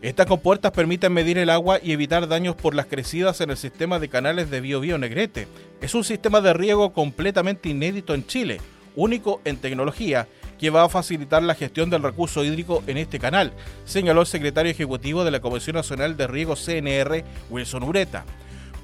Estas 0.06 0.26
compuertas 0.26 0.70
permiten 0.70 1.12
medir 1.12 1.36
el 1.36 1.50
agua 1.50 1.80
y 1.82 1.90
evitar 1.90 2.28
daños 2.28 2.54
por 2.54 2.76
las 2.76 2.86
crecidas 2.86 3.40
en 3.40 3.50
el 3.50 3.56
sistema 3.56 3.98
de 3.98 4.08
canales 4.08 4.48
de 4.50 4.60
Bio 4.60 4.78
Bio 4.78 4.98
Negrete. 4.98 5.48
Es 5.80 5.96
un 5.96 6.04
sistema 6.04 6.40
de 6.40 6.52
riego 6.52 6.92
completamente 6.92 7.70
inédito 7.70 8.14
en 8.14 8.24
Chile, 8.24 8.60
único 8.94 9.40
en 9.44 9.56
tecnología 9.56 10.28
que 10.60 10.70
va 10.70 10.84
a 10.84 10.88
facilitar 10.88 11.42
la 11.42 11.56
gestión 11.56 11.90
del 11.90 12.04
recurso 12.04 12.44
hídrico 12.44 12.84
en 12.86 12.98
este 12.98 13.18
canal, 13.18 13.52
señaló 13.84 14.20
el 14.20 14.28
secretario 14.28 14.70
ejecutivo 14.70 15.24
de 15.24 15.32
la 15.32 15.40
Comisión 15.40 15.74
Nacional 15.74 16.16
de 16.16 16.28
Riego 16.28 16.54
CNR, 16.54 17.24
Wilson 17.50 17.82
Ureta. 17.82 18.24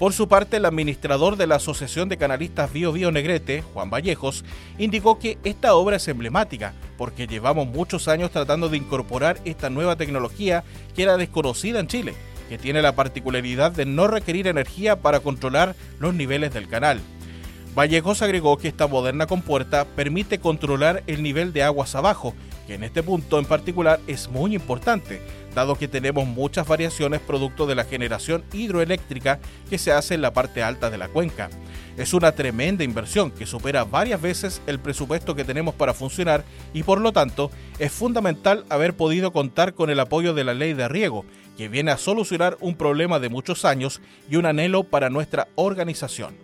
Por 0.02 0.12
su 0.12 0.26
parte, 0.26 0.56
el 0.56 0.64
administrador 0.64 1.36
de 1.36 1.46
la 1.46 1.54
Asociación 1.54 2.08
de 2.08 2.16
Canalistas 2.16 2.72
Bio 2.72 2.90
Bio 2.90 3.12
Negrete, 3.12 3.62
Juan 3.62 3.88
Vallejos, 3.88 4.44
indicó 4.76 5.20
que 5.20 5.38
esta 5.44 5.76
obra 5.76 5.94
es 5.94 6.08
emblemática 6.08 6.74
porque 6.98 7.28
llevamos 7.28 7.68
muchos 7.68 8.08
años 8.08 8.32
tratando 8.32 8.68
de 8.68 8.78
incorporar 8.78 9.38
esta 9.44 9.70
nueva 9.70 9.94
tecnología 9.94 10.64
que 10.96 11.04
era 11.04 11.16
desconocida 11.16 11.78
en 11.78 11.86
Chile, 11.86 12.14
que 12.48 12.58
tiene 12.58 12.82
la 12.82 12.96
particularidad 12.96 13.70
de 13.70 13.86
no 13.86 14.08
requerir 14.08 14.48
energía 14.48 15.00
para 15.00 15.20
controlar 15.20 15.76
los 16.00 16.12
niveles 16.14 16.52
del 16.52 16.66
canal. 16.66 17.00
Vallejos 17.76 18.22
agregó 18.22 18.58
que 18.58 18.66
esta 18.66 18.88
moderna 18.88 19.28
compuerta 19.28 19.84
permite 19.84 20.40
controlar 20.40 21.04
el 21.06 21.22
nivel 21.22 21.52
de 21.52 21.62
aguas 21.62 21.94
abajo, 21.94 22.34
que 22.66 22.74
en 22.74 22.84
este 22.84 23.02
punto 23.02 23.38
en 23.38 23.44
particular 23.44 24.00
es 24.06 24.28
muy 24.28 24.54
importante, 24.54 25.20
dado 25.54 25.76
que 25.76 25.88
tenemos 25.88 26.26
muchas 26.26 26.66
variaciones 26.66 27.20
producto 27.20 27.66
de 27.66 27.74
la 27.74 27.84
generación 27.84 28.44
hidroeléctrica 28.52 29.40
que 29.68 29.78
se 29.78 29.92
hace 29.92 30.14
en 30.14 30.22
la 30.22 30.32
parte 30.32 30.62
alta 30.62 30.90
de 30.90 30.98
la 30.98 31.08
cuenca. 31.08 31.50
Es 31.96 32.14
una 32.14 32.32
tremenda 32.32 32.84
inversión 32.84 33.30
que 33.30 33.46
supera 33.46 33.84
varias 33.84 34.20
veces 34.20 34.62
el 34.66 34.80
presupuesto 34.80 35.34
que 35.34 35.44
tenemos 35.44 35.74
para 35.74 35.92
funcionar 35.92 36.44
y 36.72 36.82
por 36.84 37.00
lo 37.00 37.12
tanto 37.12 37.50
es 37.78 37.92
fundamental 37.92 38.64
haber 38.70 38.94
podido 38.94 39.32
contar 39.32 39.74
con 39.74 39.90
el 39.90 40.00
apoyo 40.00 40.32
de 40.32 40.44
la 40.44 40.54
ley 40.54 40.72
de 40.72 40.88
riego, 40.88 41.26
que 41.56 41.68
viene 41.68 41.90
a 41.90 41.98
solucionar 41.98 42.56
un 42.60 42.76
problema 42.76 43.18
de 43.18 43.28
muchos 43.28 43.64
años 43.64 44.00
y 44.30 44.36
un 44.36 44.46
anhelo 44.46 44.84
para 44.84 45.10
nuestra 45.10 45.48
organización. 45.54 46.34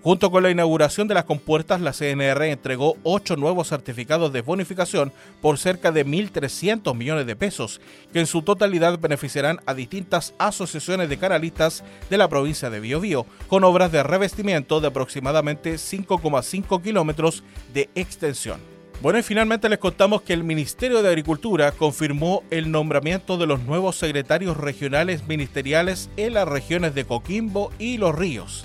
Junto 0.00 0.30
con 0.30 0.44
la 0.44 0.50
inauguración 0.50 1.08
de 1.08 1.14
las 1.14 1.24
compuertas, 1.24 1.80
la 1.80 1.92
CNR 1.92 2.44
entregó 2.44 2.96
ocho 3.02 3.34
nuevos 3.34 3.68
certificados 3.68 4.32
de 4.32 4.42
bonificación 4.42 5.12
por 5.42 5.58
cerca 5.58 5.90
de 5.90 6.06
1.300 6.06 6.94
millones 6.94 7.26
de 7.26 7.34
pesos, 7.34 7.80
que 8.12 8.20
en 8.20 8.26
su 8.26 8.42
totalidad 8.42 8.98
beneficiarán 9.00 9.58
a 9.66 9.74
distintas 9.74 10.34
asociaciones 10.38 11.08
de 11.08 11.18
canalistas 11.18 11.82
de 12.08 12.16
la 12.16 12.28
provincia 12.28 12.70
de 12.70 12.78
Biobío, 12.78 13.26
con 13.48 13.64
obras 13.64 13.90
de 13.90 14.04
revestimiento 14.04 14.80
de 14.80 14.86
aproximadamente 14.86 15.74
5,5 15.74 16.80
kilómetros 16.80 17.42
de 17.74 17.90
extensión. 17.96 18.60
Bueno, 19.02 19.18
y 19.18 19.22
finalmente 19.22 19.68
les 19.68 19.78
contamos 19.78 20.22
que 20.22 20.32
el 20.32 20.44
Ministerio 20.44 21.02
de 21.02 21.08
Agricultura 21.08 21.72
confirmó 21.72 22.44
el 22.50 22.70
nombramiento 22.70 23.36
de 23.36 23.46
los 23.46 23.62
nuevos 23.62 23.96
secretarios 23.96 24.56
regionales 24.56 25.26
ministeriales 25.26 26.08
en 26.16 26.34
las 26.34 26.46
regiones 26.46 26.94
de 26.94 27.04
Coquimbo 27.04 27.72
y 27.78 27.98
Los 27.98 28.14
Ríos. 28.16 28.64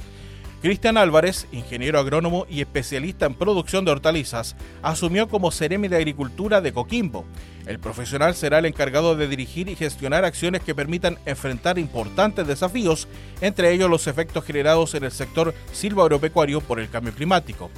Cristian 0.64 0.96
Álvarez, 0.96 1.46
ingeniero 1.52 2.00
agrónomo 2.00 2.48
y 2.50 2.62
especialista 2.62 3.26
en 3.26 3.34
producción 3.34 3.84
de 3.84 3.92
hortalizas, 3.92 4.56
asumió 4.82 5.28
como 5.28 5.52
Ceremi 5.52 5.90
de 5.90 5.98
Agricultura 5.98 6.62
de 6.62 6.72
Coquimbo. 6.72 7.26
El 7.68 7.80
profesional 7.80 8.34
será 8.34 8.60
el 8.60 8.66
encargado 8.68 9.18
de 9.18 9.28
dirigir 9.28 9.68
y 9.68 9.76
gestionar 9.76 10.24
acciones 10.24 10.62
que 10.62 10.74
permitan 10.74 11.20
enfrentar 11.26 11.78
importantes 11.78 12.48
desafíos, 12.48 13.10
entre 13.42 13.74
ellos 13.74 13.90
los 13.90 14.08
efectos 14.08 14.46
generados 14.46 14.96
en 14.96 15.04
el 15.04 15.12
sector 15.12 15.54
silvagropecuario 15.74 16.62
por 16.62 16.80
el 16.80 16.90
cambio 16.90 17.12
climático. 17.14 17.70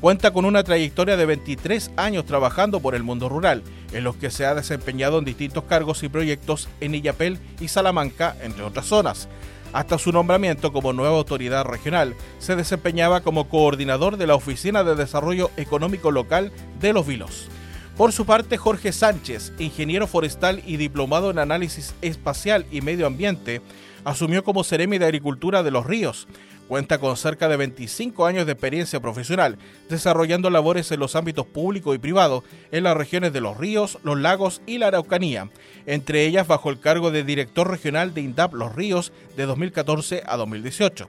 Cuenta 0.00 0.30
con 0.30 0.44
una 0.44 0.62
trayectoria 0.62 1.16
de 1.16 1.26
23 1.26 1.90
años 1.96 2.24
trabajando 2.24 2.78
por 2.78 2.94
el 2.94 3.02
mundo 3.02 3.28
rural, 3.28 3.64
en 3.92 4.04
los 4.04 4.14
que 4.14 4.30
se 4.30 4.46
ha 4.46 4.54
desempeñado 4.54 5.18
en 5.18 5.24
distintos 5.24 5.64
cargos 5.64 6.04
y 6.04 6.08
proyectos 6.08 6.68
en 6.80 6.94
Illapel 6.94 7.40
y 7.58 7.66
Salamanca, 7.66 8.36
entre 8.42 8.62
otras 8.62 8.86
zonas. 8.86 9.28
Hasta 9.72 9.98
su 9.98 10.12
nombramiento 10.12 10.72
como 10.72 10.92
nueva 10.92 11.16
autoridad 11.16 11.64
regional, 11.64 12.14
se 12.38 12.56
desempeñaba 12.56 13.20
como 13.20 13.48
coordinador 13.48 14.16
de 14.16 14.26
la 14.26 14.34
Oficina 14.34 14.82
de 14.82 14.94
Desarrollo 14.94 15.50
Económico 15.56 16.10
Local 16.10 16.52
de 16.80 16.92
Los 16.92 17.06
Vilos. 17.06 17.48
Por 17.96 18.12
su 18.12 18.24
parte, 18.24 18.56
Jorge 18.56 18.92
Sánchez, 18.92 19.52
ingeniero 19.58 20.06
forestal 20.06 20.62
y 20.64 20.76
diplomado 20.76 21.30
en 21.30 21.38
análisis 21.38 21.94
espacial 22.00 22.64
y 22.70 22.80
medio 22.80 23.06
ambiente, 23.06 23.60
asumió 24.04 24.44
como 24.44 24.64
Ceremi 24.64 24.98
de 24.98 25.06
Agricultura 25.06 25.62
de 25.62 25.72
Los 25.72 25.84
Ríos, 25.84 26.28
Cuenta 26.68 26.98
con 26.98 27.16
cerca 27.16 27.48
de 27.48 27.56
25 27.56 28.26
años 28.26 28.44
de 28.44 28.52
experiencia 28.52 29.00
profesional, 29.00 29.56
desarrollando 29.88 30.50
labores 30.50 30.92
en 30.92 31.00
los 31.00 31.16
ámbitos 31.16 31.46
público 31.46 31.94
y 31.94 31.98
privado 31.98 32.44
en 32.70 32.84
las 32.84 32.94
regiones 32.94 33.32
de 33.32 33.40
los 33.40 33.56
ríos, 33.56 33.98
los 34.02 34.18
lagos 34.18 34.60
y 34.66 34.76
la 34.76 34.88
Araucanía, 34.88 35.48
entre 35.86 36.26
ellas 36.26 36.46
bajo 36.46 36.68
el 36.68 36.78
cargo 36.78 37.10
de 37.10 37.24
director 37.24 37.70
regional 37.70 38.12
de 38.12 38.20
INDAP 38.20 38.52
Los 38.52 38.74
Ríos 38.74 39.12
de 39.34 39.46
2014 39.46 40.22
a 40.26 40.36
2018. 40.36 41.08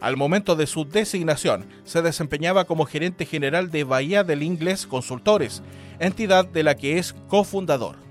Al 0.00 0.18
momento 0.18 0.56
de 0.56 0.66
su 0.66 0.84
designación, 0.84 1.64
se 1.84 2.02
desempeñaba 2.02 2.66
como 2.66 2.84
gerente 2.84 3.24
general 3.24 3.70
de 3.70 3.84
Bahía 3.84 4.24
del 4.24 4.42
Inglés 4.42 4.86
Consultores, 4.86 5.62
entidad 6.00 6.44
de 6.44 6.62
la 6.62 6.76
que 6.76 6.98
es 6.98 7.14
cofundador. 7.28 8.07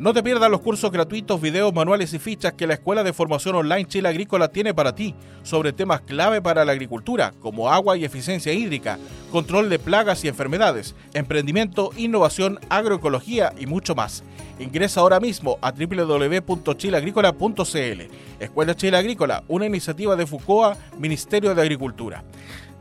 No 0.00 0.12
te 0.14 0.22
pierdas 0.22 0.50
los 0.50 0.62
cursos 0.62 0.90
gratuitos, 0.90 1.42
videos, 1.42 1.74
manuales 1.74 2.14
y 2.14 2.18
fichas 2.18 2.54
que 2.54 2.66
la 2.66 2.72
Escuela 2.72 3.04
de 3.04 3.12
Formación 3.12 3.54
Online 3.54 3.84
Chile 3.84 4.08
Agrícola 4.08 4.48
tiene 4.48 4.72
para 4.72 4.94
ti 4.94 5.14
sobre 5.42 5.74
temas 5.74 6.00
clave 6.00 6.40
para 6.40 6.64
la 6.64 6.72
agricultura, 6.72 7.34
como 7.38 7.68
agua 7.68 7.98
y 7.98 8.06
eficiencia 8.06 8.54
hídrica, 8.54 8.98
control 9.30 9.68
de 9.68 9.78
plagas 9.78 10.24
y 10.24 10.28
enfermedades, 10.28 10.94
emprendimiento, 11.12 11.90
innovación, 11.98 12.58
agroecología 12.70 13.52
y 13.58 13.66
mucho 13.66 13.94
más. 13.94 14.24
Ingresa 14.58 15.02
ahora 15.02 15.20
mismo 15.20 15.58
a 15.60 15.70
www.chileagrícola.cl. 15.70 18.00
Escuela 18.40 18.74
Chile 18.74 18.96
Agrícola, 18.96 19.44
una 19.48 19.66
iniciativa 19.66 20.16
de 20.16 20.26
FUCOA, 20.26 20.78
Ministerio 20.98 21.54
de 21.54 21.60
Agricultura. 21.60 22.24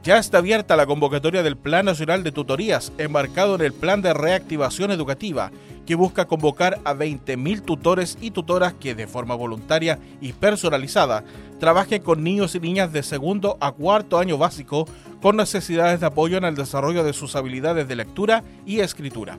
Ya 0.01 0.17
está 0.17 0.37
abierta 0.37 0.77
la 0.77 0.85
convocatoria 0.85 1.43
del 1.43 1.57
Plan 1.57 1.85
Nacional 1.85 2.23
de 2.23 2.31
Tutorías, 2.31 2.93
embarcado 2.97 3.55
en 3.55 3.61
el 3.61 3.73
Plan 3.73 4.01
de 4.01 4.13
Reactivación 4.13 4.91
Educativa 4.91 5.51
que 5.85 5.95
busca 5.95 6.25
convocar 6.25 6.79
a 6.85 6.93
20.000 6.93 7.65
tutores 7.65 8.17
y 8.21 8.31
tutoras 8.31 8.73
que 8.73 8.95
de 8.95 9.07
forma 9.07 9.35
voluntaria 9.35 9.99
y 10.21 10.33
personalizada 10.33 11.23
trabajen 11.59 12.01
con 12.01 12.23
niños 12.23 12.55
y 12.55 12.59
niñas 12.59 12.93
de 12.93 13.03
segundo 13.03 13.57
a 13.59 13.71
cuarto 13.71 14.19
año 14.19 14.37
básico 14.37 14.87
con 15.21 15.35
necesidades 15.35 15.99
de 15.99 16.05
apoyo 16.05 16.37
en 16.37 16.45
el 16.45 16.55
desarrollo 16.55 17.03
de 17.03 17.11
sus 17.11 17.35
habilidades 17.35 17.87
de 17.87 17.95
lectura 17.95 18.43
y 18.65 18.79
escritura. 18.79 19.37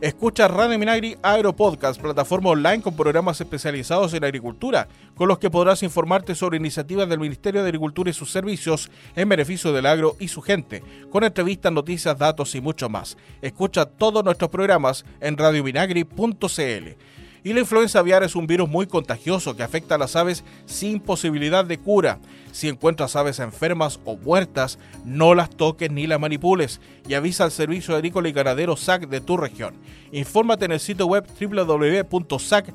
Escucha 0.00 0.46
Radio 0.46 0.78
Minagri 0.78 1.16
Agro 1.22 1.56
Podcast, 1.56 2.00
plataforma 2.00 2.50
online 2.50 2.80
con 2.80 2.94
programas 2.94 3.40
especializados 3.40 4.14
en 4.14 4.22
agricultura, 4.22 4.86
con 5.16 5.26
los 5.26 5.40
que 5.40 5.50
podrás 5.50 5.82
informarte 5.82 6.36
sobre 6.36 6.56
iniciativas 6.56 7.08
del 7.08 7.18
Ministerio 7.18 7.62
de 7.62 7.66
Agricultura 7.66 8.08
y 8.08 8.12
sus 8.12 8.30
servicios 8.30 8.92
en 9.16 9.28
beneficio 9.28 9.72
del 9.72 9.86
agro 9.86 10.14
y 10.20 10.28
su 10.28 10.40
gente, 10.40 10.84
con 11.10 11.24
entrevistas, 11.24 11.72
noticias, 11.72 12.16
datos 12.16 12.54
y 12.54 12.60
mucho 12.60 12.88
más. 12.88 13.16
Escucha 13.42 13.86
todos 13.86 14.24
nuestros 14.24 14.50
programas 14.50 15.04
en 15.20 15.36
radiominagri.cl. 15.36 17.17
Y 17.44 17.52
la 17.52 17.60
influenza 17.60 18.00
aviar 18.00 18.22
es 18.22 18.34
un 18.36 18.46
virus 18.46 18.68
muy 18.68 18.86
contagioso 18.86 19.56
que 19.56 19.62
afecta 19.62 19.94
a 19.94 19.98
las 19.98 20.16
aves 20.16 20.44
sin 20.66 21.00
posibilidad 21.00 21.64
de 21.64 21.78
cura. 21.78 22.18
Si 22.52 22.68
encuentras 22.68 23.16
aves 23.16 23.38
enfermas 23.38 24.00
o 24.04 24.16
muertas, 24.16 24.78
no 25.04 25.34
las 25.34 25.50
toques 25.50 25.90
ni 25.90 26.06
las 26.06 26.20
manipules 26.20 26.80
y 27.08 27.14
avisa 27.14 27.44
al 27.44 27.52
Servicio 27.52 27.94
Agrícola 27.94 28.28
y 28.28 28.32
Ganadero 28.32 28.76
SAC 28.76 29.08
de 29.08 29.20
tu 29.20 29.36
región. 29.36 29.74
Infórmate 30.12 30.64
en 30.64 30.72
el 30.72 30.80
sitio 30.80 31.06
web 31.06 31.24
www.sac.cl. 31.40 32.72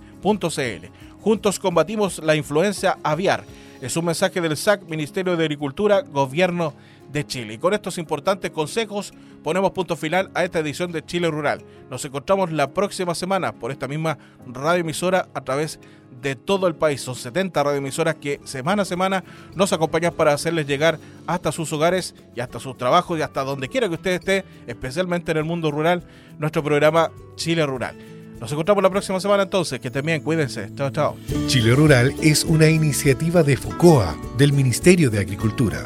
Juntos 1.22 1.60
combatimos 1.60 2.20
la 2.20 2.36
influenza 2.36 2.98
aviar. 3.04 3.44
Es 3.82 3.98
un 3.98 4.06
mensaje 4.06 4.40
del 4.40 4.56
SAC, 4.56 4.84
Ministerio 4.84 5.36
de 5.36 5.44
Agricultura, 5.44 6.02
Gobierno 6.02 6.74
Chile. 7.22 7.54
Y 7.54 7.58
con 7.60 7.74
estos 7.74 7.98
importantes 7.98 8.52
consejos 8.52 9.14
ponemos 9.44 9.72
punto 9.72 9.96
final 9.96 10.32
a 10.34 10.44
esta 10.44 10.60
edición 10.60 10.92
de 10.92 11.06
Chile 11.06 11.30
Rural. 11.30 11.64
Nos 11.90 12.04
encontramos 12.06 12.52
la 12.52 12.74
próxima 12.74 13.14
semana 13.14 13.54
por 13.54 13.72
esta 13.72 13.88
misma 13.88 14.18
radioemisora 14.48 15.30
a 15.34 15.42
través 15.42 15.80
de 16.22 16.36
todo 16.36 16.68
el 16.68 16.76
país. 16.76 17.02
Son 17.02 17.16
70 17.16 17.62
radioemisoras 17.62 18.16
que 18.16 18.40
semana 18.44 18.82
a 18.82 18.86
semana 18.86 19.24
nos 19.56 19.74
acompañan 19.74 20.14
para 20.14 20.34
hacerles 20.34 20.66
llegar 20.66 20.98
hasta 21.28 21.52
sus 21.52 21.72
hogares 21.74 22.16
y 22.36 22.40
hasta 22.40 22.60
sus 22.60 22.78
trabajos 22.78 23.20
y 23.20 23.22
hasta 23.22 23.44
donde 23.44 23.70
quiera 23.70 23.88
que 23.88 23.96
usted 23.96 24.12
esté, 24.12 24.46
especialmente 24.66 25.32
en 25.32 25.38
el 25.38 25.44
mundo 25.44 25.70
rural, 25.70 26.04
nuestro 26.40 26.64
programa 26.64 27.12
Chile 27.36 27.66
Rural. 27.66 27.96
Nos 28.44 28.52
encontramos 28.52 28.84
la 28.84 28.90
próxima 28.90 29.22
semana 29.22 29.44
entonces. 29.44 29.80
Que 29.80 29.90
también 29.90 30.22
cuídense. 30.22 30.70
Chao, 30.76 30.90
chao. 30.90 31.16
Chile 31.48 31.74
Rural 31.76 32.14
es 32.22 32.44
una 32.44 32.68
iniciativa 32.68 33.42
de 33.42 33.56
FUCOA, 33.56 34.18
del 34.38 34.52
Ministerio 34.52 35.10
de 35.10 35.20
Agricultura. 35.20 35.86